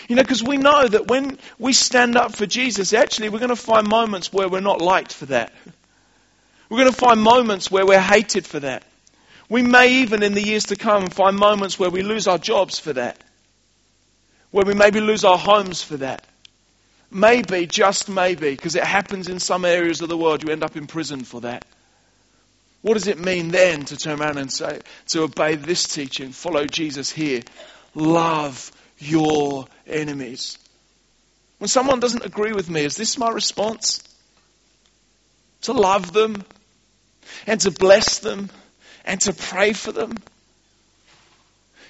You 0.09 0.16
know, 0.16 0.22
because 0.22 0.42
we 0.42 0.59
know 0.59 0.87
that 0.87 1.09
when 1.09 1.38
we 1.59 1.72
stand 1.72 2.16
up 2.16 2.35
for 2.35 2.46
Jesus, 2.46 2.92
actually, 2.92 3.30
we're 3.30 3.38
going 3.38 3.48
to 3.48 3.56
find 3.56 3.88
moments 3.88 4.32
where 4.32 4.48
we're 4.48 4.61
not 4.61 4.80
liked 4.80 5.12
for 5.12 5.26
that. 5.26 5.52
We're 6.68 6.78
going 6.78 6.90
to 6.92 6.98
find 6.98 7.20
moments 7.20 7.70
where 7.70 7.87
we're 7.87 8.00
hated 8.00 8.44
for 8.44 8.59
that. 8.59 8.82
We 9.48 9.62
may 9.62 10.00
even, 10.00 10.24
in 10.24 10.35
the 10.35 10.42
years 10.42 10.64
to 10.64 10.76
come, 10.76 11.11
find 11.11 11.37
moments 11.37 11.78
where 11.78 11.90
we 11.90 12.02
lose 12.02 12.26
our 12.26 12.38
jobs 12.38 12.80
for 12.80 12.92
that. 12.92 13.22
Where 14.50 14.64
we 14.64 14.74
maybe 14.74 15.00
lose 15.00 15.24
our 15.24 15.38
homes 15.38 15.80
for 15.80 15.98
that. 15.98 16.26
Maybe, 17.10 17.66
just 17.66 18.08
maybe, 18.08 18.50
because 18.50 18.74
it 18.74 18.84
happens 18.84 19.28
in 19.28 19.38
some 19.38 19.64
areas 19.64 20.00
of 20.00 20.08
the 20.08 20.16
world, 20.16 20.42
you 20.42 20.50
end 20.50 20.64
up 20.64 20.76
in 20.76 20.86
prison 20.86 21.24
for 21.24 21.42
that. 21.42 21.64
What 22.82 22.94
does 22.94 23.06
it 23.06 23.18
mean 23.18 23.50
then 23.50 23.84
to 23.86 23.96
turn 23.96 24.20
around 24.20 24.38
and 24.38 24.52
say, 24.52 24.80
to 25.08 25.22
obey 25.22 25.56
this 25.56 25.86
teaching, 25.88 26.32
follow 26.32 26.66
Jesus 26.66 27.10
here? 27.10 27.42
Love 27.94 28.72
your 28.98 29.66
enemies. 29.86 30.58
When 31.58 31.68
someone 31.68 32.00
doesn't 32.00 32.24
agree 32.24 32.52
with 32.52 32.68
me, 32.68 32.84
is 32.84 32.96
this 32.96 33.18
my 33.18 33.30
response? 33.30 34.02
To 35.62 35.72
love 35.72 36.12
them 36.12 36.44
and 37.46 37.60
to 37.62 37.70
bless 37.70 38.18
them 38.18 38.50
and 39.04 39.20
to 39.22 39.32
pray 39.32 39.72
for 39.72 39.92
them 39.92 40.15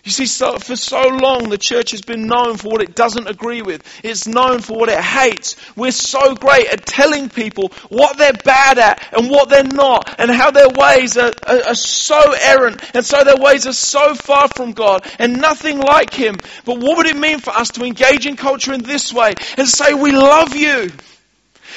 you 0.06 0.12
see, 0.12 0.26
so, 0.26 0.56
for 0.60 0.76
so 0.76 1.02
long 1.08 1.48
the 1.48 1.58
church 1.58 1.90
has 1.90 2.00
been 2.00 2.28
known 2.28 2.56
for 2.56 2.68
what 2.68 2.80
it 2.80 2.94
doesn't 2.94 3.26
agree 3.26 3.60
with. 3.60 3.82
It's 4.04 4.28
known 4.28 4.60
for 4.60 4.78
what 4.78 4.88
it 4.88 5.00
hates. 5.00 5.56
We're 5.74 5.90
so 5.90 6.36
great 6.36 6.68
at 6.68 6.86
telling 6.86 7.28
people 7.28 7.72
what 7.88 8.16
they're 8.16 8.32
bad 8.32 8.78
at 8.78 9.02
and 9.12 9.28
what 9.28 9.48
they're 9.48 9.64
not 9.64 10.14
and 10.20 10.30
how 10.30 10.52
their 10.52 10.68
ways 10.68 11.16
are, 11.16 11.32
are, 11.44 11.70
are 11.70 11.74
so 11.74 12.20
errant 12.40 12.80
and 12.94 13.04
so 13.04 13.24
their 13.24 13.36
ways 13.36 13.66
are 13.66 13.72
so 13.72 14.14
far 14.14 14.46
from 14.46 14.74
God 14.74 15.04
and 15.18 15.40
nothing 15.40 15.80
like 15.80 16.14
Him. 16.14 16.36
But 16.64 16.78
what 16.78 16.98
would 16.98 17.06
it 17.06 17.16
mean 17.16 17.40
for 17.40 17.50
us 17.50 17.70
to 17.70 17.84
engage 17.84 18.26
in 18.26 18.36
culture 18.36 18.72
in 18.72 18.82
this 18.82 19.12
way 19.12 19.34
and 19.58 19.66
say, 19.66 19.92
we 19.92 20.12
love 20.12 20.54
you? 20.54 20.92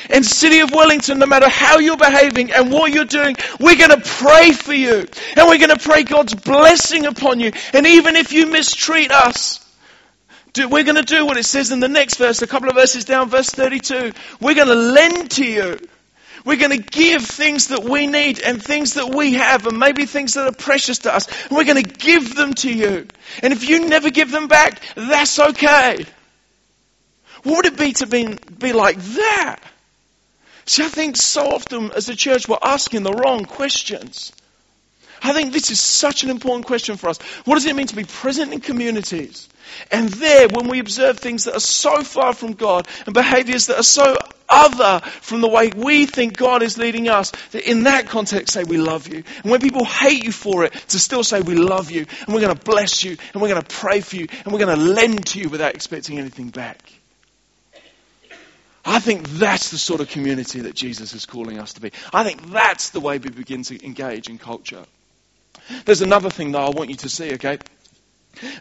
In 0.09 0.23
City 0.23 0.59
of 0.59 0.71
Wellington, 0.71 1.19
no 1.19 1.25
matter 1.25 1.49
how 1.49 1.79
you're 1.79 1.97
behaving 1.97 2.51
and 2.51 2.71
what 2.71 2.91
you're 2.91 3.05
doing, 3.05 3.35
we're 3.59 3.77
going 3.77 3.89
to 3.89 4.01
pray 4.01 4.51
for 4.51 4.73
you. 4.73 5.05
And 5.35 5.47
we're 5.47 5.57
going 5.57 5.75
to 5.75 5.79
pray 5.79 6.03
God's 6.03 6.35
blessing 6.35 7.05
upon 7.05 7.39
you. 7.39 7.51
And 7.73 7.85
even 7.85 8.15
if 8.15 8.31
you 8.31 8.47
mistreat 8.47 9.11
us, 9.11 9.65
we're 10.57 10.83
going 10.83 10.95
to 10.95 11.03
do 11.03 11.25
what 11.25 11.37
it 11.37 11.45
says 11.45 11.71
in 11.71 11.79
the 11.79 11.87
next 11.87 12.17
verse, 12.17 12.41
a 12.41 12.47
couple 12.47 12.69
of 12.69 12.75
verses 12.75 13.05
down, 13.05 13.29
verse 13.29 13.49
32. 13.49 14.11
We're 14.41 14.55
going 14.55 14.67
to 14.67 14.75
lend 14.75 15.31
to 15.31 15.45
you. 15.45 15.79
We're 16.45 16.57
going 16.57 16.81
to 16.81 16.83
give 16.83 17.23
things 17.25 17.67
that 17.67 17.83
we 17.83 18.07
need 18.07 18.41
and 18.41 18.63
things 18.63 18.93
that 18.93 19.13
we 19.13 19.33
have 19.33 19.67
and 19.67 19.77
maybe 19.77 20.05
things 20.05 20.35
that 20.35 20.47
are 20.47 20.55
precious 20.55 20.99
to 20.99 21.13
us. 21.13 21.27
And 21.47 21.57
we're 21.57 21.65
going 21.65 21.83
to 21.83 21.89
give 21.89 22.35
them 22.35 22.53
to 22.55 22.73
you. 22.73 23.07
And 23.43 23.53
if 23.53 23.67
you 23.67 23.87
never 23.87 24.09
give 24.09 24.31
them 24.31 24.47
back, 24.47 24.81
that's 24.95 25.37
okay. 25.37 26.05
What 27.43 27.57
would 27.57 27.65
it 27.65 27.77
be 27.77 27.93
to 27.93 28.07
be, 28.07 28.37
be 28.57 28.73
like 28.73 28.97
that? 28.97 29.59
See, 30.69 30.83
I 30.83 30.87
think 30.87 31.17
so 31.17 31.47
often 31.47 31.89
as 31.93 32.09
a 32.09 32.15
church 32.15 32.47
we're 32.47 32.59
asking 32.61 33.01
the 33.01 33.11
wrong 33.11 33.43
questions. 33.43 34.31
I 35.23 35.33
think 35.33 35.51
this 35.51 35.71
is 35.71 35.79
such 35.79 36.21
an 36.21 36.29
important 36.29 36.67
question 36.67 36.95
for 36.95 37.09
us. 37.09 37.17
What 37.45 37.55
does 37.55 37.65
it 37.65 37.75
mean 37.75 37.87
to 37.87 37.95
be 37.95 38.03
present 38.03 38.53
in 38.53 38.61
communities? 38.61 39.49
And 39.91 40.09
there, 40.09 40.47
when 40.47 40.67
we 40.67 40.77
observe 40.77 41.17
things 41.17 41.45
that 41.45 41.55
are 41.55 41.59
so 41.59 42.03
far 42.03 42.35
from 42.35 42.53
God 42.53 42.87
and 43.07 43.15
behaviors 43.15 43.65
that 43.65 43.79
are 43.79 43.83
so 43.83 44.15
other 44.47 44.99
from 45.21 45.41
the 45.41 45.47
way 45.47 45.69
we 45.69 46.05
think 46.05 46.37
God 46.37 46.61
is 46.61 46.77
leading 46.77 47.09
us, 47.09 47.31
that 47.49 47.67
in 47.67 47.85
that 47.85 48.05
context 48.05 48.53
say 48.53 48.63
we 48.63 48.77
love 48.77 49.07
you. 49.07 49.23
And 49.41 49.49
when 49.51 49.61
people 49.61 49.85
hate 49.85 50.23
you 50.23 50.31
for 50.31 50.65
it, 50.65 50.73
to 50.89 50.99
still 50.99 51.23
say 51.23 51.41
we 51.41 51.55
love 51.55 51.89
you 51.89 52.05
and 52.27 52.35
we're 52.35 52.41
going 52.41 52.55
to 52.55 52.63
bless 52.63 53.03
you 53.03 53.17
and 53.33 53.41
we're 53.41 53.49
going 53.49 53.63
to 53.63 53.75
pray 53.75 54.01
for 54.01 54.17
you 54.17 54.27
and 54.43 54.53
we're 54.53 54.63
going 54.63 54.77
to 54.77 54.83
lend 54.83 55.25
to 55.27 55.39
you 55.39 55.49
without 55.49 55.73
expecting 55.73 56.19
anything 56.19 56.49
back. 56.49 56.98
I 58.89 58.97
think 58.99 59.29
that's 59.29 59.69
the 59.69 59.77
sort 59.77 60.01
of 60.01 60.09
community 60.09 60.61
that 60.61 60.73
Jesus 60.73 61.13
is 61.13 61.27
calling 61.27 61.59
us 61.59 61.73
to 61.73 61.81
be. 61.81 61.91
I 62.11 62.23
think 62.23 62.49
that's 62.51 62.89
the 62.89 62.99
way 62.99 63.19
we 63.19 63.29
begin 63.29 63.61
to 63.63 63.85
engage 63.85 64.29
in 64.29 64.39
culture. 64.39 64.83
There's 65.85 66.01
another 66.01 66.31
thing 66.31 66.53
that 66.53 66.61
I 66.61 66.69
want 66.71 66.89
you 66.89 66.95
to 66.95 67.09
see, 67.09 67.35
okay? 67.35 67.59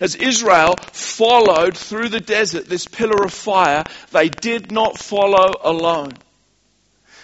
As 0.02 0.16
Israel 0.16 0.76
followed 0.92 1.78
through 1.78 2.10
the 2.10 2.20
desert 2.20 2.68
this 2.68 2.86
pillar 2.86 3.24
of 3.24 3.32
fire, 3.32 3.84
they 4.10 4.28
did 4.28 4.70
not 4.70 4.98
follow 4.98 5.56
alone. 5.62 6.12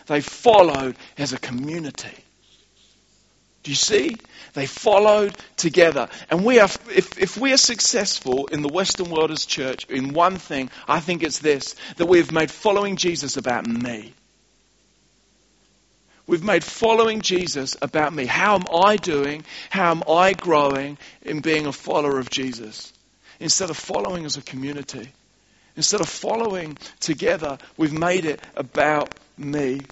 They 0.07 0.23
followed 0.23 0.97
as 1.19 1.35
a 1.35 1.39
community. 1.39 2.25
Do 3.65 3.71
you 3.71 3.77
see? 3.77 4.17
They 4.55 4.67
followed 4.67 5.35
together. 5.57 6.09
And 6.31 6.45
we 6.45 6.61
are, 6.61 6.69
if, 6.95 7.19
if 7.19 7.37
we 7.37 7.53
are 7.53 7.59
successful 7.59 8.47
in 8.47 8.63
the 8.63 8.69
Western 8.69 9.11
world 9.11 9.33
as 9.33 9.45
church 9.45 9.85
in 9.91 10.15
one 10.15 10.37
thing, 10.37 10.71
I 10.89 11.01
think 11.01 11.23
it's 11.25 11.41
this 11.41 11.75
that 11.97 12.07
we've 12.07 12.33
made 12.33 12.51
following 12.51 12.97
Jesus 12.97 13.37
about 13.37 13.67
me. 13.67 14.15
We've 16.27 16.43
made 16.43 16.65
following 16.65 17.21
Jesus 17.21 17.77
about 17.83 18.15
me. 18.15 18.25
How 18.27 18.55
am 18.55 18.67
I 18.73 18.97
doing? 18.97 19.45
How 19.71 19.91
am 19.91 20.05
I 20.09 20.33
growing 20.33 20.97
in 21.23 21.41
being 21.41 21.67
a 21.67 21.73
follower 21.73 22.19
of 22.19 22.31
Jesus? 22.31 22.93
Instead 23.41 23.71
of 23.71 23.77
following 23.77 24.25
as 24.25 24.37
a 24.37 24.43
community, 24.43 25.13
instead 25.77 26.01
of 26.01 26.09
following 26.09 26.79
together, 27.01 27.59
we've 27.77 27.93
made 27.93 28.25
it 28.25 28.41
about 28.57 29.11
me. 29.37 29.85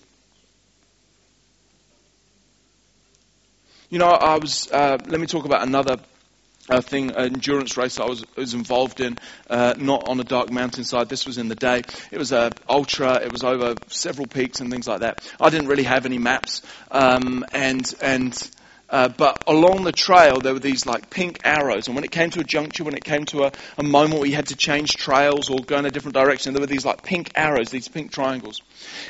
You 3.93 3.99
know, 3.99 4.09
I 4.09 4.39
was, 4.39 4.73
uh, 4.73 4.97
let 5.07 5.21
me 5.21 5.27
talk 5.27 5.45
about 5.45 5.63
another 5.63 5.99
uh, 6.71 6.81
thing, 6.81 7.11
an 7.11 7.27
endurance 7.27 7.77
race 7.77 8.01
I 8.01 8.07
was, 8.07 8.25
was 8.37 8.55
involved 8.55 9.01
in, 9.01 9.19
uh, 9.51 9.75
not 9.77 10.05
on 10.05 10.19
a 10.19 10.25
dark 10.25 10.51
mountainside. 10.51 11.11
This 11.11 11.27
was 11.27 11.37
in 11.37 11.49
the 11.49 11.55
day. 11.55 11.85
It 12.11 12.17
was 12.17 12.33
a 12.33 12.55
ultra. 12.67 13.17
It 13.17 13.31
was 13.31 13.45
over 13.45 13.77
several 13.89 14.27
peaks 14.27 14.61
and 14.61 14.71
things 14.71 14.89
like 14.89 15.01
that. 15.01 15.19
I 15.39 15.51
didn't 15.51 15.69
really 15.69 15.83
have 15.83 16.07
any 16.07 16.17
maps, 16.17 16.63
um, 16.91 17.45
and 17.53 17.95
and 18.01 18.51
Uh, 18.93 19.09
but 19.09 19.43
along 19.47 19.85
the 19.85 19.93
trail, 19.93 20.39
there 20.41 20.53
were 20.53 20.61
these 20.61 20.85
like 20.85 21.09
pink 21.09 21.41
arrows. 21.45 21.87
And 21.89 21.97
when 21.97 22.05
it 22.05 22.11
came 22.11 22.29
to 22.31 22.41
a 22.41 22.45
juncture, 22.45 22.85
when 22.85 22.95
it 22.95 23.03
came 23.03 23.25
to 23.27 23.45
a, 23.45 23.53
a 23.79 23.83
moment 23.83 24.21
where 24.21 24.29
you 24.29 24.37
had 24.37 24.49
to 24.49 24.57
change 24.57 24.97
trails 24.97 25.49
or 25.49 25.61
go 25.61 25.79
in 25.79 25.87
a 25.87 25.91
different 25.91 26.15
direction, 26.15 26.53
there 26.53 26.61
were 26.61 26.67
these 26.67 26.85
like 26.85 27.03
pink 27.03 27.33
arrows, 27.35 27.71
these 27.71 27.89
pink 27.89 28.13
triangles. 28.13 28.61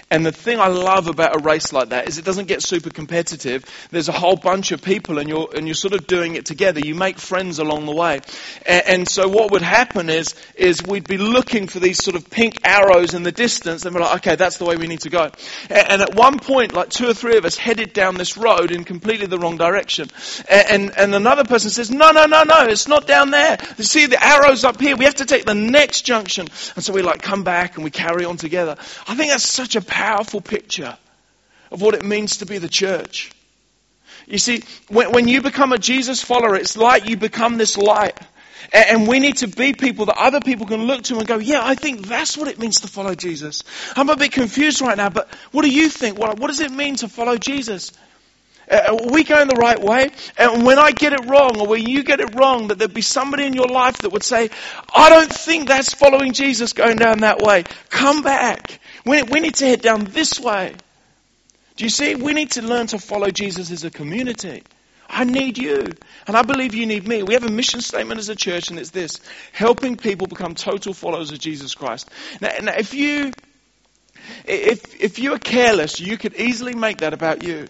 And 0.08 0.24
the 0.24 0.30
thing 0.30 0.60
I 0.60 0.68
love 0.68 1.08
about 1.08 1.34
a 1.34 1.42
race 1.42 1.72
like 1.72 1.88
that 1.88 2.06
is 2.06 2.18
it 2.18 2.24
doesn't 2.24 2.46
get 2.46 2.62
super 2.62 2.90
competitive. 2.90 3.64
There's 3.90 4.08
a 4.08 4.12
whole 4.12 4.36
bunch 4.36 4.70
of 4.70 4.82
people 4.82 5.18
and 5.18 5.28
you're, 5.28 5.48
and 5.52 5.66
you're 5.66 5.74
sort 5.74 5.94
of 5.94 6.06
doing 6.06 6.36
it 6.36 6.46
together. 6.46 6.78
You 6.78 6.94
make 6.94 7.18
friends 7.18 7.58
along 7.58 7.86
the 7.86 7.94
way. 7.94 8.20
And, 8.64 8.82
and 8.86 9.08
so 9.08 9.28
what 9.28 9.50
would 9.50 9.62
happen 9.62 10.10
is, 10.10 10.36
is 10.54 10.80
we'd 10.86 11.08
be 11.08 11.18
looking 11.18 11.66
for 11.66 11.80
these 11.80 11.98
sort 11.98 12.14
of 12.14 12.30
pink 12.30 12.60
arrows 12.62 13.14
in 13.14 13.24
the 13.24 13.32
distance 13.32 13.84
and 13.84 13.96
we're 13.96 14.02
like, 14.02 14.18
okay, 14.18 14.36
that's 14.36 14.58
the 14.58 14.64
way 14.64 14.76
we 14.76 14.86
need 14.86 15.00
to 15.00 15.10
go. 15.10 15.32
And, 15.68 15.90
and 15.90 16.02
at 16.02 16.14
one 16.14 16.38
point, 16.38 16.72
like 16.72 16.90
two 16.90 17.08
or 17.08 17.14
three 17.14 17.36
of 17.36 17.44
us 17.44 17.56
headed 17.56 17.92
down 17.92 18.14
this 18.14 18.36
road 18.36 18.70
in 18.70 18.84
completely 18.84 19.26
the 19.26 19.38
wrong 19.38 19.56
direction 19.56 19.71
direction. 19.72 20.08
And, 20.48 20.68
and, 20.70 20.98
and 20.98 21.14
another 21.14 21.44
person 21.44 21.70
says, 21.70 21.90
no, 21.90 22.10
no, 22.12 22.26
no, 22.26 22.42
no, 22.42 22.66
it's 22.66 22.88
not 22.88 23.06
down 23.06 23.30
there. 23.30 23.58
You 23.78 23.84
see 23.84 24.06
the 24.06 24.22
arrows 24.22 24.64
up 24.64 24.80
here. 24.80 24.96
We 24.96 25.06
have 25.06 25.16
to 25.16 25.26
take 25.26 25.44
the 25.44 25.54
next 25.54 26.02
junction. 26.02 26.48
And 26.76 26.84
so 26.84 26.92
we 26.92 27.02
like 27.02 27.22
come 27.22 27.42
back 27.42 27.76
and 27.76 27.84
we 27.84 27.90
carry 27.90 28.24
on 28.24 28.36
together. 28.36 28.76
I 29.08 29.14
think 29.14 29.30
that's 29.30 29.48
such 29.48 29.76
a 29.76 29.80
powerful 29.80 30.40
picture 30.40 30.96
of 31.70 31.80
what 31.80 31.94
it 31.94 32.04
means 32.04 32.38
to 32.38 32.46
be 32.46 32.58
the 32.58 32.68
church. 32.68 33.32
You 34.26 34.38
see, 34.38 34.62
when, 34.88 35.12
when 35.12 35.28
you 35.28 35.42
become 35.42 35.72
a 35.72 35.78
Jesus 35.78 36.22
follower, 36.22 36.54
it's 36.54 36.76
like 36.76 37.08
you 37.08 37.16
become 37.16 37.56
this 37.56 37.76
light. 37.76 38.18
And 38.72 39.08
we 39.08 39.18
need 39.18 39.38
to 39.38 39.48
be 39.48 39.72
people 39.74 40.06
that 40.06 40.16
other 40.16 40.40
people 40.40 40.66
can 40.66 40.84
look 40.84 41.02
to 41.04 41.18
and 41.18 41.26
go, 41.26 41.38
yeah, 41.38 41.60
I 41.62 41.74
think 41.74 42.06
that's 42.06 42.38
what 42.38 42.48
it 42.48 42.58
means 42.58 42.80
to 42.82 42.88
follow 42.88 43.14
Jesus. 43.14 43.64
I'm 43.96 44.08
a 44.08 44.16
bit 44.16 44.32
confused 44.32 44.80
right 44.80 44.96
now, 44.96 45.10
but 45.10 45.28
what 45.50 45.62
do 45.62 45.70
you 45.70 45.88
think? 45.88 46.18
What, 46.18 46.38
what 46.38 46.46
does 46.46 46.60
it 46.60 46.70
mean 46.70 46.96
to 46.96 47.08
follow 47.08 47.36
Jesus? 47.36 47.92
Uh, 48.72 49.08
we 49.10 49.22
going 49.22 49.48
the 49.48 49.56
right 49.56 49.80
way? 49.80 50.10
And 50.38 50.64
when 50.64 50.78
I 50.78 50.92
get 50.92 51.12
it 51.12 51.26
wrong, 51.26 51.60
or 51.60 51.66
when 51.66 51.86
you 51.86 52.02
get 52.02 52.20
it 52.20 52.34
wrong, 52.34 52.68
that 52.68 52.78
there'd 52.78 52.94
be 52.94 53.02
somebody 53.02 53.44
in 53.44 53.52
your 53.52 53.68
life 53.68 53.98
that 53.98 54.12
would 54.12 54.22
say, 54.22 54.48
I 54.94 55.10
don't 55.10 55.30
think 55.30 55.68
that's 55.68 55.92
following 55.92 56.32
Jesus 56.32 56.72
going 56.72 56.96
down 56.96 57.18
that 57.18 57.42
way. 57.42 57.64
Come 57.90 58.22
back. 58.22 58.80
We, 59.04 59.22
we 59.24 59.40
need 59.40 59.56
to 59.56 59.66
head 59.66 59.82
down 59.82 60.04
this 60.04 60.40
way. 60.40 60.74
Do 61.76 61.84
you 61.84 61.90
see? 61.90 62.14
We 62.14 62.32
need 62.32 62.52
to 62.52 62.62
learn 62.62 62.86
to 62.88 62.98
follow 62.98 63.28
Jesus 63.28 63.70
as 63.70 63.84
a 63.84 63.90
community. 63.90 64.62
I 65.06 65.24
need 65.24 65.58
you. 65.58 65.88
And 66.26 66.34
I 66.34 66.40
believe 66.40 66.74
you 66.74 66.86
need 66.86 67.06
me. 67.06 67.22
We 67.22 67.34
have 67.34 67.44
a 67.44 67.50
mission 67.50 67.82
statement 67.82 68.20
as 68.20 68.30
a 68.30 68.36
church, 68.36 68.70
and 68.70 68.78
it's 68.78 68.90
this 68.90 69.20
helping 69.52 69.96
people 69.96 70.26
become 70.26 70.54
total 70.54 70.94
followers 70.94 71.30
of 71.30 71.38
Jesus 71.38 71.74
Christ. 71.74 72.08
Now, 72.40 72.52
now 72.62 72.72
if 72.72 72.94
you 72.94 73.32
if, 74.46 75.00
if 75.00 75.18
you 75.18 75.34
are 75.34 75.38
careless, 75.38 76.00
you 76.00 76.16
could 76.16 76.36
easily 76.36 76.74
make 76.74 76.98
that 76.98 77.12
about 77.12 77.42
you. 77.42 77.66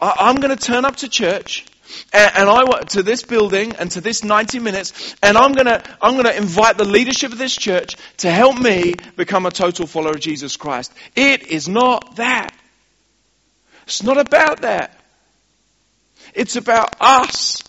I, 0.00 0.30
am 0.30 0.36
going 0.36 0.56
to 0.56 0.62
turn 0.62 0.84
up 0.84 0.96
to 0.96 1.08
church 1.08 1.66
and, 2.12 2.48
I 2.48 2.64
want 2.64 2.90
to 2.90 3.02
this 3.02 3.22
building 3.22 3.74
and 3.76 3.90
to 3.92 4.00
this 4.00 4.24
90 4.24 4.58
minutes, 4.58 5.14
and 5.22 5.38
I'm 5.38 5.52
going 5.52 5.66
to 5.66 5.82
I'm 6.00 6.14
going 6.14 6.24
to 6.24 6.36
invite 6.36 6.76
the 6.76 6.84
leadership 6.84 7.32
of 7.32 7.38
this 7.38 7.54
church 7.54 7.96
to 8.18 8.30
help 8.30 8.58
me 8.58 8.94
become 9.16 9.46
a 9.46 9.50
total 9.50 9.86
follower 9.86 10.12
of 10.12 10.20
Jesus 10.20 10.56
Christ. 10.56 10.92
It 11.14 11.48
is 11.48 11.68
not 11.68 12.16
that. 12.16 12.52
It's 13.84 14.02
not 14.02 14.18
about 14.18 14.62
that. 14.62 14.98
It's 16.34 16.56
about 16.56 16.96
us 17.00 17.62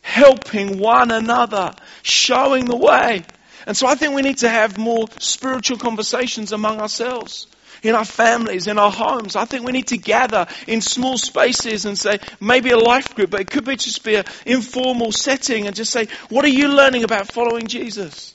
helping 0.00 0.78
one 0.78 1.10
another, 1.10 1.74
showing 2.02 2.64
the 2.64 2.76
way. 2.76 3.22
And 3.66 3.76
so 3.76 3.86
I 3.86 3.94
think 3.94 4.14
we 4.14 4.22
need 4.22 4.38
to 4.38 4.48
have 4.48 4.78
more 4.78 5.06
spiritual 5.18 5.76
conversations 5.76 6.52
among 6.52 6.80
ourselves 6.80 7.46
in 7.82 7.94
our 7.94 8.04
families, 8.04 8.66
in 8.66 8.78
our 8.78 8.90
homes. 8.90 9.36
I 9.36 9.44
think 9.44 9.64
we 9.64 9.72
need 9.72 9.88
to 9.88 9.96
gather 9.96 10.46
in 10.66 10.80
small 10.80 11.18
spaces 11.18 11.84
and 11.84 11.98
say, 11.98 12.18
maybe 12.40 12.70
a 12.70 12.78
life 12.78 13.14
group, 13.14 13.30
but 13.30 13.40
it 13.40 13.50
could 13.50 13.64
be 13.64 13.76
just 13.76 14.04
be 14.04 14.16
an 14.16 14.24
informal 14.46 15.12
setting 15.12 15.66
and 15.66 15.74
just 15.74 15.92
say, 15.92 16.08
what 16.28 16.44
are 16.44 16.48
you 16.48 16.68
learning 16.68 17.04
about 17.04 17.32
following 17.32 17.66
Jesus? 17.66 18.34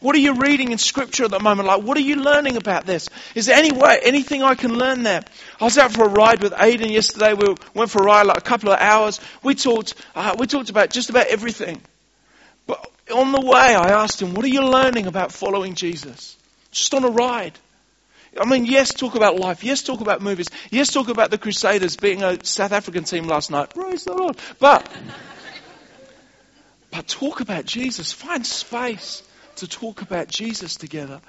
What 0.00 0.14
are 0.14 0.20
you 0.20 0.34
reading 0.34 0.72
in 0.72 0.78
scripture 0.78 1.24
at 1.24 1.30
the 1.30 1.40
moment? 1.40 1.68
Like, 1.68 1.82
what 1.82 1.96
are 1.96 2.02
you 2.02 2.16
learning 2.16 2.56
about 2.56 2.86
this? 2.86 3.08
Is 3.34 3.46
there 3.46 3.56
any 3.56 3.72
way, 3.72 3.98
anything 4.02 4.42
I 4.42 4.54
can 4.54 4.74
learn 4.74 5.02
there? 5.02 5.22
I 5.60 5.64
was 5.64 5.76
out 5.78 5.92
for 5.92 6.04
a 6.04 6.08
ride 6.08 6.42
with 6.42 6.52
Aiden 6.52 6.90
yesterday. 6.90 7.34
We 7.34 7.54
went 7.74 7.90
for 7.90 8.02
a 8.02 8.04
ride 8.04 8.26
like 8.26 8.38
a 8.38 8.42
couple 8.42 8.70
of 8.70 8.78
hours. 8.78 9.20
We 9.42 9.54
talked, 9.54 9.94
uh, 10.14 10.36
we 10.38 10.46
talked 10.46 10.70
about 10.70 10.90
just 10.90 11.10
about 11.10 11.26
everything. 11.26 11.80
But 12.66 12.86
on 13.14 13.32
the 13.32 13.40
way, 13.40 13.74
I 13.74 13.90
asked 14.02 14.22
him, 14.22 14.34
what 14.34 14.44
are 14.44 14.48
you 14.48 14.62
learning 14.62 15.06
about 15.06 15.32
following 15.32 15.74
Jesus? 15.74 16.36
Just 16.70 16.94
on 16.94 17.04
a 17.04 17.10
ride. 17.10 17.58
I 18.38 18.44
mean, 18.44 18.64
yes, 18.64 18.94
talk 18.94 19.16
about 19.16 19.36
life. 19.36 19.64
Yes, 19.64 19.82
talk 19.82 20.00
about 20.00 20.22
movies. 20.22 20.48
Yes, 20.70 20.92
talk 20.92 21.08
about 21.08 21.30
the 21.30 21.38
Crusaders 21.38 21.96
being 21.96 22.22
a 22.22 22.44
South 22.44 22.72
African 22.72 23.04
team 23.04 23.26
last 23.26 23.50
night. 23.50 23.74
Praise 23.74 24.04
the 24.04 24.14
Lord. 24.14 24.36
But, 24.58 24.86
but 26.90 27.08
talk 27.08 27.40
about 27.40 27.64
Jesus. 27.64 28.12
Find 28.12 28.46
space 28.46 29.22
to 29.56 29.66
talk 29.66 30.02
about 30.02 30.28
Jesus 30.28 30.76
together. 30.76 31.20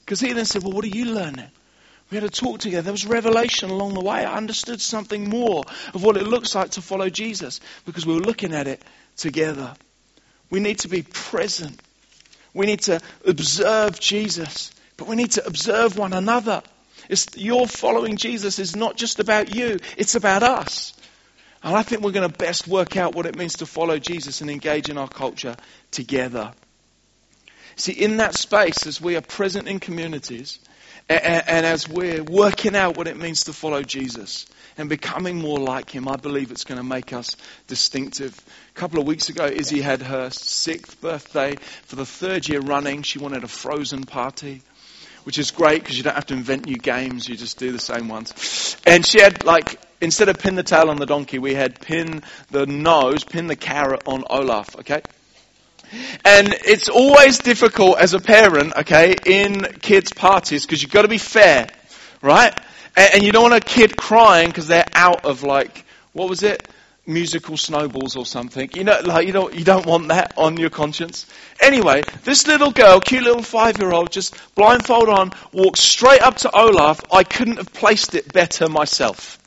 Because 0.00 0.20
he 0.20 0.32
then 0.32 0.46
said, 0.46 0.62
well, 0.62 0.72
what 0.72 0.84
are 0.84 0.88
you 0.88 1.06
learning? 1.06 1.50
We 2.10 2.16
had 2.16 2.24
a 2.24 2.30
talk 2.30 2.60
together. 2.60 2.82
There 2.82 2.92
was 2.92 3.06
revelation 3.06 3.70
along 3.70 3.94
the 3.94 4.00
way. 4.00 4.24
I 4.24 4.36
understood 4.36 4.80
something 4.80 5.28
more 5.28 5.64
of 5.94 6.02
what 6.02 6.16
it 6.16 6.24
looks 6.24 6.54
like 6.54 6.72
to 6.72 6.82
follow 6.82 7.08
Jesus 7.08 7.60
because 7.86 8.04
we 8.04 8.14
were 8.14 8.20
looking 8.20 8.52
at 8.52 8.66
it 8.66 8.82
together. 9.16 9.74
We 10.50 10.60
need 10.60 10.80
to 10.80 10.88
be 10.88 11.02
present. 11.02 11.80
We 12.52 12.66
need 12.66 12.82
to 12.82 13.00
observe 13.24 13.98
Jesus. 13.98 14.72
But 15.02 15.08
we 15.08 15.16
need 15.16 15.32
to 15.32 15.44
observe 15.44 15.98
one 15.98 16.12
another. 16.12 16.62
It's, 17.08 17.26
your 17.36 17.66
following 17.66 18.16
Jesus 18.16 18.60
is 18.60 18.76
not 18.76 18.96
just 18.96 19.18
about 19.18 19.52
you, 19.52 19.80
it's 19.96 20.14
about 20.14 20.44
us. 20.44 20.92
And 21.60 21.74
I 21.74 21.82
think 21.82 22.02
we're 22.02 22.12
going 22.12 22.30
to 22.30 22.38
best 22.38 22.68
work 22.68 22.96
out 22.96 23.12
what 23.12 23.26
it 23.26 23.36
means 23.36 23.56
to 23.56 23.66
follow 23.66 23.98
Jesus 23.98 24.42
and 24.42 24.48
engage 24.48 24.90
in 24.90 24.98
our 24.98 25.08
culture 25.08 25.56
together. 25.90 26.52
See, 27.74 27.90
in 27.90 28.18
that 28.18 28.36
space, 28.36 28.86
as 28.86 29.00
we 29.00 29.16
are 29.16 29.22
present 29.22 29.66
in 29.66 29.80
communities, 29.80 30.60
and, 31.08 31.48
and 31.48 31.66
as 31.66 31.88
we're 31.88 32.22
working 32.22 32.76
out 32.76 32.96
what 32.96 33.08
it 33.08 33.16
means 33.16 33.42
to 33.44 33.52
follow 33.52 33.82
Jesus 33.82 34.46
and 34.78 34.88
becoming 34.88 35.36
more 35.36 35.58
like 35.58 35.90
him, 35.90 36.06
I 36.06 36.14
believe 36.14 36.52
it's 36.52 36.62
going 36.62 36.78
to 36.78 36.84
make 36.84 37.12
us 37.12 37.36
distinctive. 37.66 38.38
A 38.76 38.78
couple 38.78 39.00
of 39.00 39.06
weeks 39.08 39.30
ago, 39.30 39.46
Izzy 39.46 39.80
had 39.80 40.00
her 40.00 40.30
sixth 40.30 41.00
birthday. 41.00 41.56
For 41.86 41.96
the 41.96 42.06
third 42.06 42.48
year 42.48 42.60
running, 42.60 43.02
she 43.02 43.18
wanted 43.18 43.42
a 43.42 43.48
frozen 43.48 44.04
party 44.04 44.62
which 45.24 45.38
is 45.38 45.50
great 45.50 45.82
because 45.82 45.96
you 45.96 46.02
don't 46.02 46.14
have 46.14 46.26
to 46.26 46.34
invent 46.34 46.66
new 46.66 46.76
games, 46.76 47.28
you 47.28 47.36
just 47.36 47.58
do 47.58 47.72
the 47.72 47.78
same 47.78 48.08
ones. 48.08 48.76
And 48.86 49.04
she 49.06 49.20
had 49.20 49.44
like, 49.44 49.80
instead 50.00 50.28
of 50.28 50.38
pin 50.38 50.54
the 50.54 50.62
tail 50.62 50.90
on 50.90 50.96
the 50.96 51.06
donkey, 51.06 51.38
we 51.38 51.54
had 51.54 51.80
pin 51.80 52.22
the 52.50 52.66
nose, 52.66 53.24
pin 53.24 53.46
the 53.46 53.56
carrot 53.56 54.02
on 54.06 54.24
Olaf, 54.28 54.76
okay? 54.80 55.02
And 56.24 56.54
it's 56.64 56.88
always 56.88 57.38
difficult 57.38 57.98
as 57.98 58.14
a 58.14 58.20
parent, 58.20 58.74
okay, 58.76 59.14
in 59.26 59.62
kids' 59.80 60.12
parties 60.12 60.64
because 60.64 60.82
you've 60.82 60.92
got 60.92 61.02
to 61.02 61.08
be 61.08 61.18
fair, 61.18 61.68
right? 62.22 62.58
And, 62.96 63.14
and 63.14 63.22
you 63.22 63.32
don't 63.32 63.50
want 63.50 63.54
a 63.54 63.60
kid 63.60 63.96
crying 63.96 64.48
because 64.48 64.66
they're 64.66 64.88
out 64.94 65.24
of 65.24 65.42
like, 65.42 65.84
what 66.12 66.28
was 66.28 66.42
it? 66.42 66.66
Musical 67.06 67.56
snowballs 67.56 68.16
or 68.16 68.24
something. 68.24 68.70
You 68.74 68.84
know, 68.84 69.00
like 69.04 69.26
you 69.26 69.32
don't 69.32 69.54
you 69.54 69.64
don't 69.64 69.86
want 69.86 70.08
that 70.08 70.34
on 70.36 70.56
your 70.56 70.70
conscience. 70.70 71.26
Anyway, 71.60 72.02
this 72.24 72.46
little 72.46 72.70
girl, 72.70 73.00
cute 73.00 73.24
little 73.24 73.42
five 73.42 73.78
year 73.78 73.92
old, 73.92 74.12
just 74.12 74.36
blindfold 74.54 75.08
on, 75.08 75.32
walks 75.52 75.80
straight 75.80 76.22
up 76.22 76.36
to 76.38 76.56
Olaf. 76.56 77.00
I 77.12 77.24
couldn't 77.24 77.56
have 77.56 77.72
placed 77.72 78.14
it 78.14 78.32
better 78.32 78.68
myself. 78.68 79.38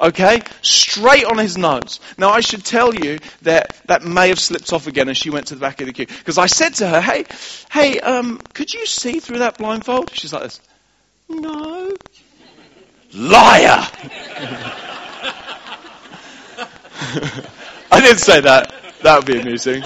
Okay? 0.00 0.42
Straight 0.62 1.24
on 1.24 1.38
his 1.38 1.56
nose. 1.56 2.00
Now 2.18 2.30
I 2.30 2.40
should 2.40 2.64
tell 2.64 2.94
you 2.94 3.18
that 3.42 3.80
that 3.86 4.02
may 4.02 4.28
have 4.28 4.40
slipped 4.40 4.72
off 4.72 4.86
again 4.86 5.08
as 5.08 5.16
she 5.16 5.30
went 5.30 5.48
to 5.48 5.54
the 5.54 5.60
back 5.60 5.80
of 5.80 5.86
the 5.86 5.92
queue. 5.92 6.06
Because 6.06 6.38
I 6.38 6.46
said 6.46 6.74
to 6.74 6.88
her, 6.88 7.00
hey, 7.00 7.24
hey, 7.70 8.00
um, 8.00 8.38
could 8.54 8.72
you 8.72 8.86
see 8.86 9.20
through 9.20 9.38
that 9.38 9.58
blindfold? 9.58 10.10
She's 10.12 10.32
like 10.32 10.42
this. 10.42 10.60
No. 11.28 11.94
Liar! 13.14 13.86
I 17.92 18.00
didn't 18.00 18.18
say 18.18 18.40
that. 18.40 18.74
That 19.02 19.16
would 19.16 19.26
be 19.26 19.38
amusing. 19.38 19.82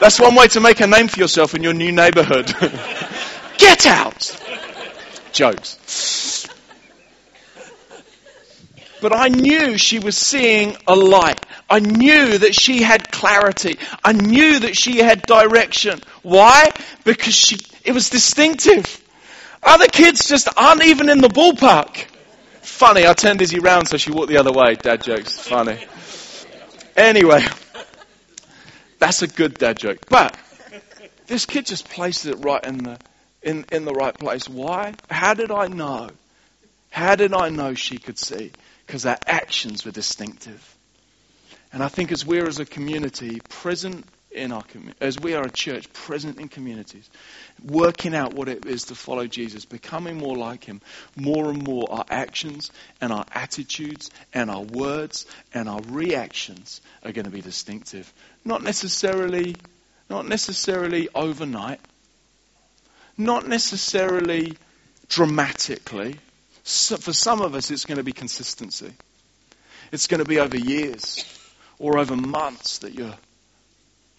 That's 0.00 0.20
one 0.20 0.34
way 0.36 0.46
to 0.48 0.60
make 0.60 0.80
a 0.80 0.86
name 0.86 1.08
for 1.08 1.18
yourself 1.18 1.54
in 1.54 1.62
your 1.62 1.74
new 1.74 1.90
neighborhood. 1.90 2.46
Get 3.58 3.86
out! 3.86 4.40
Jokes. 5.32 6.48
But 9.00 9.12
I 9.12 9.28
knew 9.28 9.78
she 9.78 9.98
was 9.98 10.16
seeing 10.16 10.76
a 10.86 10.94
light. 10.94 11.40
I 11.68 11.80
knew 11.80 12.38
that 12.38 12.54
she 12.54 12.82
had 12.82 13.10
clarity. 13.10 13.78
I 14.04 14.12
knew 14.12 14.60
that 14.60 14.76
she 14.76 14.98
had 14.98 15.22
direction. 15.22 16.00
Why? 16.22 16.70
Because 17.04 17.34
she, 17.34 17.58
it 17.84 17.92
was 17.92 18.10
distinctive. 18.10 19.02
Other 19.62 19.86
kids 19.86 20.28
just 20.28 20.48
aren't 20.56 20.84
even 20.84 21.08
in 21.08 21.20
the 21.20 21.28
ballpark. 21.28 22.06
Funny, 22.78 23.08
I 23.08 23.12
turned 23.12 23.42
Izzy 23.42 23.58
round 23.58 23.88
so 23.88 23.96
she 23.96 24.12
walked 24.12 24.28
the 24.28 24.36
other 24.36 24.52
way. 24.52 24.76
Dad 24.76 25.02
jokes. 25.02 25.36
Funny. 25.36 25.84
Anyway, 26.96 27.44
that's 29.00 29.22
a 29.22 29.26
good 29.26 29.58
dad 29.58 29.78
joke. 29.78 30.08
But 30.08 30.38
this 31.26 31.44
kid 31.44 31.66
just 31.66 31.90
placed 31.90 32.26
it 32.26 32.36
right 32.36 32.62
in 32.62 32.78
the, 32.78 33.00
in, 33.42 33.66
in 33.72 33.84
the 33.84 33.92
right 33.92 34.16
place. 34.16 34.48
Why? 34.48 34.94
How 35.10 35.34
did 35.34 35.50
I 35.50 35.66
know? 35.66 36.08
How 36.90 37.16
did 37.16 37.34
I 37.34 37.48
know 37.48 37.74
she 37.74 37.98
could 37.98 38.16
see? 38.16 38.52
Because 38.86 39.02
her 39.02 39.18
actions 39.26 39.84
were 39.84 39.90
distinctive. 39.90 40.76
And 41.72 41.82
I 41.82 41.88
think 41.88 42.12
as 42.12 42.24
we're 42.24 42.46
as 42.46 42.60
a 42.60 42.64
community 42.64 43.40
present 43.48 44.06
in 44.30 44.52
our 44.52 44.62
as 45.00 45.18
we 45.18 45.34
are 45.34 45.44
a 45.44 45.50
church 45.50 45.92
present 45.92 46.38
in 46.38 46.48
communities, 46.48 47.08
working 47.62 48.14
out 48.14 48.34
what 48.34 48.48
it 48.48 48.66
is 48.66 48.84
to 48.84 48.94
follow 48.94 49.26
Jesus, 49.26 49.64
becoming 49.64 50.18
more 50.18 50.36
like 50.36 50.64
Him, 50.64 50.80
more 51.16 51.50
and 51.50 51.62
more 51.62 51.86
our 51.90 52.04
actions 52.10 52.70
and 53.00 53.12
our 53.12 53.24
attitudes 53.32 54.10
and 54.34 54.50
our 54.50 54.62
words 54.62 55.26
and 55.54 55.68
our 55.68 55.80
reactions 55.88 56.80
are 57.04 57.12
going 57.12 57.24
to 57.24 57.30
be 57.30 57.40
distinctive. 57.40 58.12
Not 58.44 58.62
necessarily, 58.62 59.56
not 60.10 60.26
necessarily 60.26 61.08
overnight, 61.14 61.80
not 63.16 63.46
necessarily 63.46 64.56
dramatically. 65.08 66.16
So 66.64 66.96
for 66.98 67.12
some 67.12 67.40
of 67.40 67.54
us, 67.54 67.70
it's 67.70 67.86
going 67.86 67.98
to 67.98 68.04
be 68.04 68.12
consistency. 68.12 68.92
It's 69.90 70.06
going 70.06 70.22
to 70.22 70.28
be 70.28 70.38
over 70.38 70.56
years 70.56 71.24
or 71.78 71.98
over 71.98 72.14
months 72.14 72.78
that 72.78 72.92
you're 72.92 73.14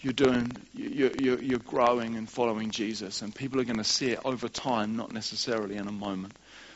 you're 0.01 0.13
doing, 0.13 0.51
you're, 0.73 1.39
you're, 1.41 1.59
growing 1.59 2.15
and 2.15 2.29
following 2.29 2.71
Jesus, 2.71 3.21
and 3.21 3.35
people 3.35 3.59
are 3.59 3.65
going 3.65 3.77
to 3.77 3.83
see 3.83 4.11
it 4.11 4.19
over 4.23 4.47
time, 4.47 4.95
not 4.95 5.11
necessarily 5.11 5.75
in 5.75 5.87
a 5.87 5.91
moment. 5.91 6.33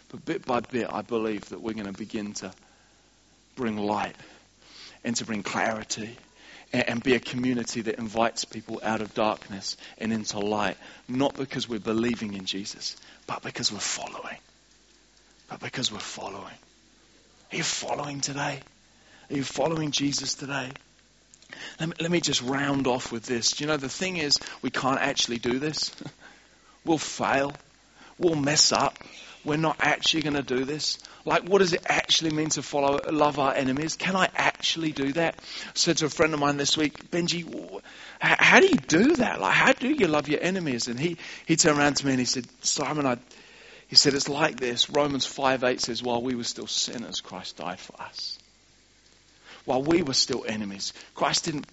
But 0.09 0.25
bit 0.25 0.45
by 0.45 0.59
bit, 0.59 0.87
I 0.91 1.01
believe 1.01 1.47
that 1.49 1.61
we're 1.61 1.73
going 1.73 1.87
to 1.87 1.97
begin 1.97 2.33
to 2.35 2.51
bring 3.55 3.77
light 3.77 4.15
and 5.03 5.15
to 5.15 5.25
bring 5.25 5.41
clarity 5.41 6.17
and 6.73 7.01
be 7.01 7.13
a 7.13 7.19
community 7.19 7.81
that 7.81 7.95
invites 7.99 8.45
people 8.45 8.81
out 8.83 9.01
of 9.01 9.13
darkness 9.13 9.77
and 9.99 10.11
into 10.11 10.39
light, 10.39 10.75
not 11.07 11.35
because 11.35 11.69
we're 11.69 11.79
believing 11.79 12.33
in 12.33 12.45
Jesus, 12.45 12.97
but 13.27 13.43
because 13.43 13.71
we're 13.71 13.79
following. 13.79 14.37
But 15.49 15.59
because 15.59 15.91
we're 15.91 15.99
following. 15.99 16.57
Are 17.51 17.55
you 17.55 17.63
following 17.63 18.21
today? 18.21 18.59
Are 19.29 19.35
you 19.35 19.43
following 19.43 19.91
Jesus 19.91 20.33
today? 20.33 20.71
Let 21.79 21.89
me, 21.89 21.95
let 21.99 22.11
me 22.11 22.21
just 22.21 22.41
round 22.41 22.87
off 22.87 23.11
with 23.11 23.23
this. 23.25 23.51
Do 23.51 23.63
you 23.63 23.67
know, 23.67 23.77
the 23.77 23.89
thing 23.89 24.17
is, 24.17 24.39
we 24.61 24.69
can't 24.69 24.99
actually 24.99 25.39
do 25.39 25.59
this. 25.59 25.91
we'll 26.85 26.97
fail. 26.97 27.53
We'll 28.17 28.35
mess 28.35 28.71
up. 28.71 28.97
We're 29.45 29.57
not 29.57 29.77
actually 29.81 30.23
going 30.23 30.35
to 30.35 30.41
do 30.41 30.63
this. 30.63 30.99
Like, 31.25 31.43
what 31.43 31.59
does 31.59 31.73
it 31.73 31.83
actually 31.85 32.31
mean 32.31 32.49
to 32.49 32.61
follow, 32.61 32.99
love 33.11 33.39
our 33.39 33.53
enemies? 33.53 33.95
Can 33.97 34.15
I 34.15 34.29
actually 34.35 34.91
do 34.93 35.11
that? 35.13 35.35
I 35.37 35.71
said 35.73 35.97
to 35.97 36.05
a 36.05 36.09
friend 36.09 36.33
of 36.33 36.39
mine 36.39 36.55
this 36.55 36.77
week, 36.77 37.11
Benji, 37.11 37.81
how 38.19 38.61
do 38.61 38.67
you 38.67 38.75
do 38.75 39.15
that? 39.17 39.41
Like, 39.41 39.53
how 39.53 39.73
do 39.73 39.89
you 39.89 40.07
love 40.07 40.29
your 40.29 40.41
enemies? 40.41 40.87
And 40.87 40.97
he, 40.97 41.17
he 41.45 41.57
turned 41.57 41.77
around 41.77 41.97
to 41.97 42.05
me 42.05 42.13
and 42.13 42.19
he 42.19 42.25
said, 42.25 42.45
Simon, 42.61 43.05
I, 43.05 43.17
he 43.87 43.97
said, 43.97 44.13
it's 44.13 44.29
like 44.29 44.59
this. 44.59 44.89
Romans 44.89 45.25
5 45.25 45.63
8 45.63 45.81
says, 45.81 46.01
while 46.01 46.21
we 46.21 46.35
were 46.35 46.45
still 46.45 46.67
sinners, 46.67 47.19
Christ 47.19 47.57
died 47.57 47.79
for 47.79 48.01
us 48.01 48.39
while 49.65 49.81
we 49.81 50.01
were 50.01 50.13
still 50.13 50.45
enemies. 50.47 50.93
Christ 51.15 51.45
didn't 51.45 51.67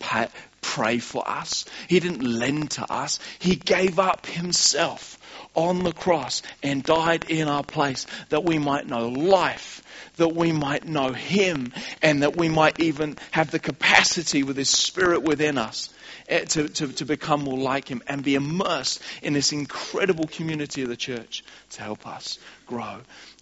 pray 0.60 0.98
for 0.98 1.28
us. 1.28 1.64
He 1.88 2.00
didn't 2.00 2.22
lend 2.22 2.72
to 2.72 2.92
us. 2.92 3.18
He 3.38 3.56
gave 3.56 3.98
up 3.98 4.26
himself 4.26 5.18
on 5.54 5.82
the 5.82 5.92
cross 5.92 6.42
and 6.62 6.84
died 6.84 7.24
in 7.28 7.48
our 7.48 7.64
place 7.64 8.06
that 8.28 8.44
we 8.44 8.58
might 8.58 8.86
know 8.86 9.08
life, 9.08 9.82
that 10.16 10.28
we 10.28 10.52
might 10.52 10.86
know 10.86 11.12
him, 11.12 11.72
and 12.02 12.22
that 12.22 12.36
we 12.36 12.48
might 12.48 12.78
even 12.80 13.16
have 13.32 13.50
the 13.50 13.58
capacity 13.58 14.42
with 14.42 14.56
his 14.56 14.70
spirit 14.70 15.22
within 15.22 15.58
us 15.58 15.90
eh, 16.28 16.44
to, 16.44 16.68
to, 16.68 16.88
to 16.88 17.04
become 17.04 17.42
more 17.42 17.58
like 17.58 17.88
him 17.88 18.02
and 18.06 18.22
be 18.22 18.36
immersed 18.36 19.02
in 19.22 19.32
this 19.32 19.52
incredible 19.52 20.26
community 20.26 20.82
of 20.82 20.88
the 20.88 20.96
church 20.96 21.42
to 21.70 21.82
help 21.82 22.06
us 22.06 22.38
grow. 22.66 22.98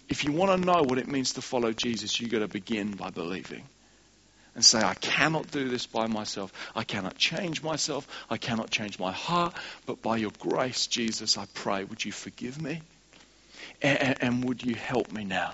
If 0.07 0.23
you 0.23 0.31
want 0.31 0.59
to 0.59 0.65
know 0.65 0.81
what 0.81 0.97
it 0.97 1.07
means 1.07 1.33
to 1.33 1.41
follow 1.41 1.71
Jesus, 1.71 2.19
you've 2.19 2.31
got 2.31 2.39
to 2.39 2.47
begin 2.47 2.91
by 2.91 3.11
believing 3.11 3.63
and 4.59 4.65
say, 4.65 4.81
I 4.81 4.93
cannot 4.93 5.51
do 5.51 5.69
this 5.69 5.85
by 5.85 6.07
myself. 6.07 6.51
I 6.75 6.83
cannot 6.83 7.17
change 7.17 7.63
myself. 7.63 8.05
I 8.29 8.35
cannot 8.35 8.69
change 8.69 8.99
my 8.99 9.13
heart. 9.13 9.53
But 9.85 10.01
by 10.01 10.17
your 10.17 10.33
grace, 10.37 10.87
Jesus, 10.87 11.37
I 11.37 11.45
pray, 11.53 11.85
would 11.85 12.03
you 12.03 12.11
forgive 12.11 12.61
me? 12.61 12.81
And, 13.81 14.21
and 14.21 14.43
would 14.43 14.61
you 14.61 14.75
help 14.75 15.13
me 15.13 15.23
now 15.23 15.53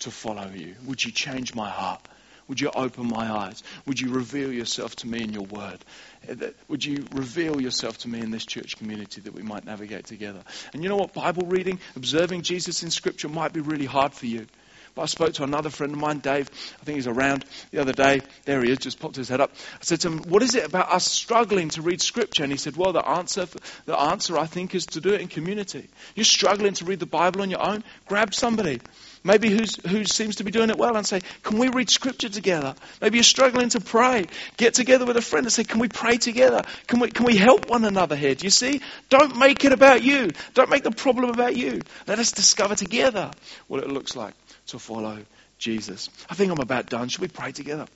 to 0.00 0.12
follow 0.12 0.48
you? 0.54 0.76
Would 0.86 1.04
you 1.04 1.10
change 1.10 1.56
my 1.56 1.68
heart? 1.68 2.06
Would 2.46 2.60
you 2.60 2.70
open 2.72 3.08
my 3.08 3.28
eyes? 3.28 3.64
Would 3.86 4.00
you 4.00 4.10
reveal 4.10 4.52
yourself 4.52 4.94
to 4.96 5.08
me 5.08 5.22
in 5.24 5.32
your 5.32 5.46
word? 5.46 5.84
Eh, 6.28 6.50
would 6.68 6.84
you 6.84 7.06
reveal 7.10 7.60
yourself 7.60 7.98
to 7.98 8.08
me 8.08 8.20
in 8.20 8.30
this 8.30 8.46
church 8.46 8.76
community 8.76 9.22
that 9.22 9.34
we 9.34 9.42
might 9.42 9.64
navigate 9.64 10.06
together? 10.06 10.42
And 10.72 10.84
you 10.84 10.88
know 10.88 10.96
what? 10.96 11.14
Bible 11.14 11.48
reading, 11.48 11.80
observing 11.96 12.42
Jesus 12.42 12.84
in 12.84 12.90
Scripture 12.90 13.28
might 13.28 13.52
be 13.52 13.60
really 13.60 13.86
hard 13.86 14.14
for 14.14 14.26
you. 14.26 14.46
But 14.94 15.02
I 15.02 15.06
spoke 15.06 15.34
to 15.34 15.44
another 15.44 15.70
friend 15.70 15.92
of 15.92 15.98
mine, 15.98 16.18
Dave. 16.18 16.50
I 16.80 16.84
think 16.84 16.96
he's 16.96 17.06
around 17.06 17.44
the 17.70 17.80
other 17.80 17.92
day. 17.92 18.22
There 18.44 18.62
he 18.62 18.70
is, 18.70 18.78
just 18.78 18.98
popped 18.98 19.16
his 19.16 19.28
head 19.28 19.40
up. 19.40 19.52
I 19.74 19.78
said 19.82 20.00
to 20.00 20.08
him, 20.08 20.18
What 20.24 20.42
is 20.42 20.54
it 20.54 20.64
about 20.64 20.92
us 20.92 21.04
struggling 21.06 21.68
to 21.70 21.82
read 21.82 22.00
Scripture? 22.00 22.42
And 22.42 22.52
he 22.52 22.58
said, 22.58 22.76
Well, 22.76 22.92
the 22.92 23.06
answer, 23.06 23.46
the 23.86 23.98
answer 23.98 24.36
I 24.38 24.46
think, 24.46 24.74
is 24.74 24.86
to 24.86 25.00
do 25.00 25.14
it 25.14 25.20
in 25.20 25.28
community. 25.28 25.88
You're 26.14 26.24
struggling 26.24 26.74
to 26.74 26.84
read 26.84 27.00
the 27.00 27.06
Bible 27.06 27.42
on 27.42 27.50
your 27.50 27.64
own? 27.64 27.84
Grab 28.06 28.34
somebody. 28.34 28.80
Maybe 29.22 29.50
who's, 29.50 29.76
who 29.84 30.04
seems 30.06 30.36
to 30.36 30.44
be 30.44 30.50
doing 30.50 30.70
it 30.70 30.78
well 30.78 30.96
and 30.96 31.06
say, 31.06 31.20
Can 31.42 31.58
we 31.58 31.68
read 31.68 31.90
Scripture 31.90 32.30
together? 32.30 32.74
Maybe 33.02 33.18
you're 33.18 33.24
struggling 33.24 33.68
to 33.70 33.80
pray. 33.80 34.26
Get 34.56 34.74
together 34.74 35.04
with 35.04 35.16
a 35.16 35.22
friend 35.22 35.44
and 35.44 35.52
say, 35.52 35.64
Can 35.64 35.78
we 35.78 35.88
pray 35.88 36.16
together? 36.16 36.62
Can 36.86 37.00
we, 37.00 37.10
can 37.10 37.26
we 37.26 37.36
help 37.36 37.68
one 37.68 37.84
another 37.84 38.16
here? 38.16 38.34
Do 38.34 38.46
you 38.46 38.50
see? 38.50 38.80
Don't 39.10 39.36
make 39.36 39.64
it 39.64 39.72
about 39.72 40.02
you. 40.02 40.30
Don't 40.54 40.70
make 40.70 40.84
the 40.84 40.90
problem 40.90 41.30
about 41.30 41.54
you. 41.54 41.82
Let 42.06 42.18
us 42.18 42.32
discover 42.32 42.74
together 42.74 43.30
what 43.68 43.82
it 43.82 43.88
looks 43.88 44.16
like 44.16 44.34
to 44.70 44.78
follow 44.78 45.18
Jesus. 45.58 46.08
I 46.28 46.34
think 46.34 46.50
I'm 46.52 46.60
about 46.60 46.88
done. 46.88 47.08
Should 47.08 47.20
we 47.20 47.28
pray 47.28 47.52
together? 47.52 47.86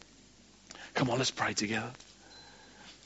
Come 0.95 1.11
on, 1.11 1.19
let's 1.19 1.31
pray 1.31 1.55
together. 1.55 1.91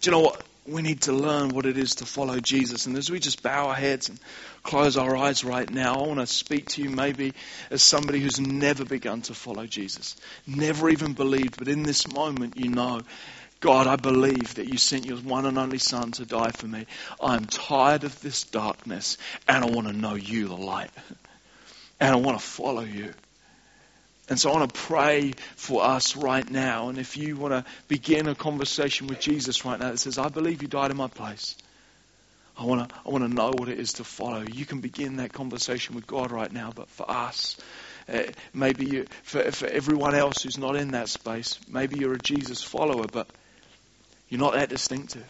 Do 0.00 0.10
you 0.10 0.12
know 0.12 0.20
what? 0.20 0.42
We 0.66 0.82
need 0.82 1.02
to 1.02 1.12
learn 1.12 1.48
what 1.48 1.64
it 1.64 1.78
is 1.78 1.96
to 1.96 2.06
follow 2.06 2.40
Jesus. 2.40 2.84
And 2.84 2.96
as 2.98 3.10
we 3.10 3.20
just 3.20 3.42
bow 3.42 3.68
our 3.68 3.74
heads 3.74 4.10
and 4.10 4.20
close 4.62 4.98
our 4.98 5.16
eyes 5.16 5.42
right 5.42 5.70
now, 5.70 6.02
I 6.02 6.06
want 6.06 6.20
to 6.20 6.26
speak 6.26 6.66
to 6.70 6.82
you 6.82 6.90
maybe 6.90 7.32
as 7.70 7.82
somebody 7.82 8.20
who's 8.20 8.38
never 8.38 8.84
begun 8.84 9.22
to 9.22 9.34
follow 9.34 9.64
Jesus, 9.64 10.16
never 10.46 10.90
even 10.90 11.14
believed, 11.14 11.58
but 11.58 11.68
in 11.68 11.84
this 11.84 12.12
moment 12.12 12.58
you 12.58 12.68
know 12.68 13.00
God, 13.60 13.88
I 13.88 13.96
believe 13.96 14.54
that 14.54 14.68
you 14.68 14.78
sent 14.78 15.04
your 15.04 15.16
one 15.16 15.44
and 15.44 15.58
only 15.58 15.78
Son 15.78 16.12
to 16.12 16.24
die 16.24 16.52
for 16.52 16.66
me. 16.66 16.86
I'm 17.20 17.46
tired 17.46 18.04
of 18.04 18.20
this 18.20 18.44
darkness 18.44 19.18
and 19.48 19.64
I 19.64 19.68
want 19.68 19.88
to 19.88 19.92
know 19.92 20.14
you, 20.14 20.48
the 20.48 20.56
light. 20.56 20.90
And 22.00 22.12
I 22.12 22.16
want 22.16 22.38
to 22.38 22.44
follow 22.44 22.82
you. 22.82 23.12
And 24.28 24.38
so 24.38 24.50
I 24.50 24.58
want 24.58 24.72
to 24.72 24.80
pray 24.80 25.32
for 25.56 25.82
us 25.82 26.16
right 26.16 26.48
now. 26.48 26.90
And 26.90 26.98
if 26.98 27.16
you 27.16 27.36
want 27.36 27.52
to 27.52 27.64
begin 27.88 28.28
a 28.28 28.34
conversation 28.34 29.06
with 29.06 29.20
Jesus 29.20 29.64
right 29.64 29.78
now 29.78 29.90
that 29.90 29.98
says, 29.98 30.18
I 30.18 30.28
believe 30.28 30.60
you 30.60 30.68
died 30.68 30.90
in 30.90 30.96
my 30.96 31.08
place. 31.08 31.56
I 32.58 32.64
want 32.64 32.88
to, 32.88 32.94
I 33.06 33.10
want 33.10 33.24
to 33.24 33.32
know 33.32 33.52
what 33.56 33.68
it 33.68 33.78
is 33.78 33.94
to 33.94 34.04
follow. 34.04 34.42
You 34.42 34.66
can 34.66 34.80
begin 34.80 35.16
that 35.16 35.32
conversation 35.32 35.94
with 35.94 36.06
God 36.06 36.30
right 36.30 36.52
now. 36.52 36.72
But 36.74 36.88
for 36.90 37.10
us, 37.10 37.56
uh, 38.12 38.24
maybe 38.52 38.84
you, 38.84 39.06
for, 39.22 39.50
for 39.52 39.66
everyone 39.66 40.14
else 40.14 40.42
who's 40.42 40.58
not 40.58 40.76
in 40.76 40.88
that 40.88 41.08
space, 41.08 41.58
maybe 41.68 41.98
you're 41.98 42.14
a 42.14 42.18
Jesus 42.18 42.62
follower, 42.62 43.06
but 43.10 43.28
you're 44.28 44.40
not 44.40 44.54
that 44.54 44.68
distinctive. 44.68 45.26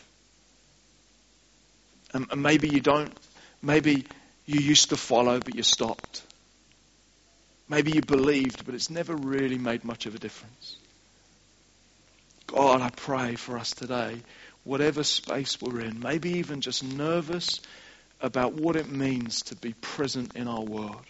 And, 2.15 2.27
and 2.33 2.43
maybe 2.43 2.69
you 2.69 2.81
don't, 2.81 3.13
maybe 3.63 4.07
you 4.47 4.61
used 4.61 4.89
to 4.89 4.97
follow, 4.97 5.39
but 5.39 5.55
you 5.55 5.63
stopped. 5.63 6.23
Maybe 7.69 7.93
you 7.93 8.03
believed, 8.03 8.65
but 8.65 8.75
it's 8.75 8.91
never 8.91 9.15
really 9.15 9.59
made 9.59 9.85
much 9.85 10.07
of 10.07 10.15
a 10.15 10.19
difference. 10.19 10.77
God, 12.47 12.81
I 12.81 12.91
pray 12.91 13.35
for 13.35 13.59
us 13.59 13.73
today, 13.73 14.17
whatever 14.65 15.05
space 15.05 15.61
we're 15.61 15.81
in, 15.81 16.01
maybe 16.01 16.39
even 16.39 16.63
just 16.63 16.83
nervous 16.83 17.61
about 18.23 18.55
what 18.55 18.77
it 18.77 18.91
means 18.91 19.43
to 19.43 19.57
be 19.57 19.75
present 19.75 20.35
in 20.35 20.49
our 20.49 20.63
world. 20.63 21.05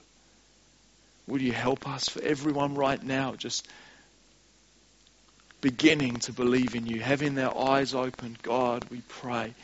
Will 1.29 1.41
you 1.41 1.53
help 1.53 1.89
us 1.89 2.09
for 2.09 2.23
everyone 2.23 2.75
right 2.75 3.03
now 3.03 3.35
just 3.35 3.69
beginning 5.61 6.17
to 6.17 6.33
believe 6.33 6.75
in 6.75 6.87
you, 6.87 7.01
having 7.01 7.35
their 7.35 7.57
eyes 7.57 7.95
open? 7.95 8.37
God, 8.43 8.85
we 8.91 9.03
pray. 9.09 9.55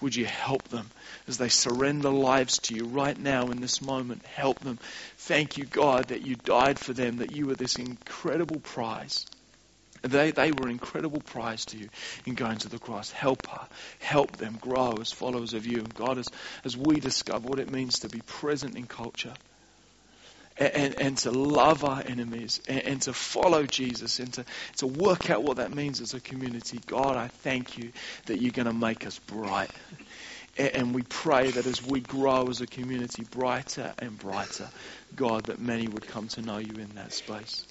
Would 0.00 0.14
you 0.14 0.26
help 0.26 0.68
them 0.68 0.88
as 1.26 1.38
they 1.38 1.48
surrender 1.48 2.10
lives 2.10 2.58
to 2.58 2.74
you 2.74 2.84
right 2.84 3.18
now 3.18 3.50
in 3.50 3.60
this 3.60 3.82
moment? 3.82 4.24
Help 4.26 4.60
them. 4.60 4.78
Thank 5.16 5.56
you, 5.56 5.64
God, 5.64 6.08
that 6.08 6.22
you 6.22 6.36
died 6.36 6.78
for 6.78 6.92
them, 6.92 7.18
that 7.18 7.32
you 7.32 7.46
were 7.46 7.56
this 7.56 7.78
incredible 7.78 8.60
prize. 8.60 9.26
They, 10.02 10.30
they 10.30 10.52
were 10.52 10.68
incredible 10.68 11.20
prize 11.20 11.64
to 11.66 11.76
you 11.76 11.88
in 12.24 12.34
going 12.34 12.58
to 12.58 12.68
the 12.68 12.78
cross. 12.78 13.10
Help 13.10 13.46
her. 13.48 13.66
Help 13.98 14.36
them 14.36 14.58
grow 14.60 15.00
as 15.00 15.10
followers 15.10 15.54
of 15.54 15.66
you. 15.66 15.80
And 15.80 15.94
God, 15.94 16.18
as, 16.18 16.28
as 16.64 16.76
we 16.76 17.00
discover 17.00 17.48
what 17.48 17.58
it 17.58 17.72
means 17.72 18.00
to 18.00 18.08
be 18.08 18.20
present 18.20 18.76
in 18.76 18.86
culture, 18.86 19.34
and, 20.58 20.94
and 20.94 21.18
to 21.18 21.30
love 21.30 21.84
our 21.84 22.02
enemies 22.04 22.60
and, 22.68 22.82
and, 22.82 23.02
to 23.02 23.12
follow 23.12 23.64
Jesus 23.64 24.18
and 24.18 24.32
to, 24.34 24.44
to 24.76 24.86
work 24.86 25.30
out 25.30 25.42
what 25.42 25.58
that 25.58 25.72
means 25.72 26.00
as 26.00 26.14
a 26.14 26.20
community. 26.20 26.80
God, 26.86 27.16
I 27.16 27.28
thank 27.28 27.78
you 27.78 27.92
that 28.26 28.40
you're 28.40 28.52
going 28.52 28.66
to 28.66 28.72
make 28.72 29.06
us 29.06 29.18
bright. 29.20 29.70
And, 30.56 30.74
and 30.74 30.94
we 30.94 31.02
pray 31.02 31.50
that 31.50 31.66
as 31.66 31.84
we 31.84 32.00
grow 32.00 32.48
as 32.48 32.60
a 32.60 32.66
community 32.66 33.24
brighter 33.24 33.94
and 33.98 34.18
brighter, 34.18 34.68
God, 35.14 35.46
that 35.46 35.60
many 35.60 35.86
would 35.88 36.06
come 36.06 36.28
to 36.28 36.42
know 36.42 36.58
you 36.58 36.74
in 36.74 36.94
that 36.96 37.12
space. 37.12 37.64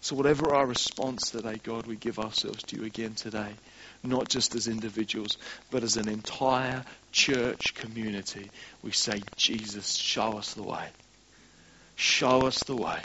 So, 0.00 0.14
whatever 0.14 0.54
our 0.54 0.64
response 0.64 1.30
today, 1.30 1.60
God, 1.62 1.86
we 1.86 1.96
give 1.96 2.20
ourselves 2.20 2.62
to 2.64 2.76
you 2.76 2.84
again 2.84 3.14
today, 3.14 3.50
not 4.04 4.28
just 4.28 4.54
as 4.54 4.68
individuals, 4.68 5.38
but 5.72 5.82
as 5.82 5.96
an 5.96 6.08
entire 6.08 6.84
church 7.10 7.74
community. 7.74 8.48
We 8.82 8.92
say, 8.92 9.22
Jesus, 9.36 9.94
show 9.94 10.38
us 10.38 10.54
the 10.54 10.62
way. 10.62 10.88
Show 11.98 12.46
us 12.46 12.62
the 12.62 12.76
way. 12.76 13.00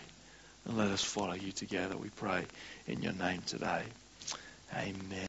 And 0.65 0.77
let 0.77 0.89
us 0.89 1.03
follow 1.03 1.33
you 1.33 1.51
together, 1.51 1.97
we 1.97 2.09
pray, 2.09 2.45
in 2.85 3.01
your 3.01 3.13
name 3.13 3.41
today. 3.47 3.81
Amen. 4.71 5.19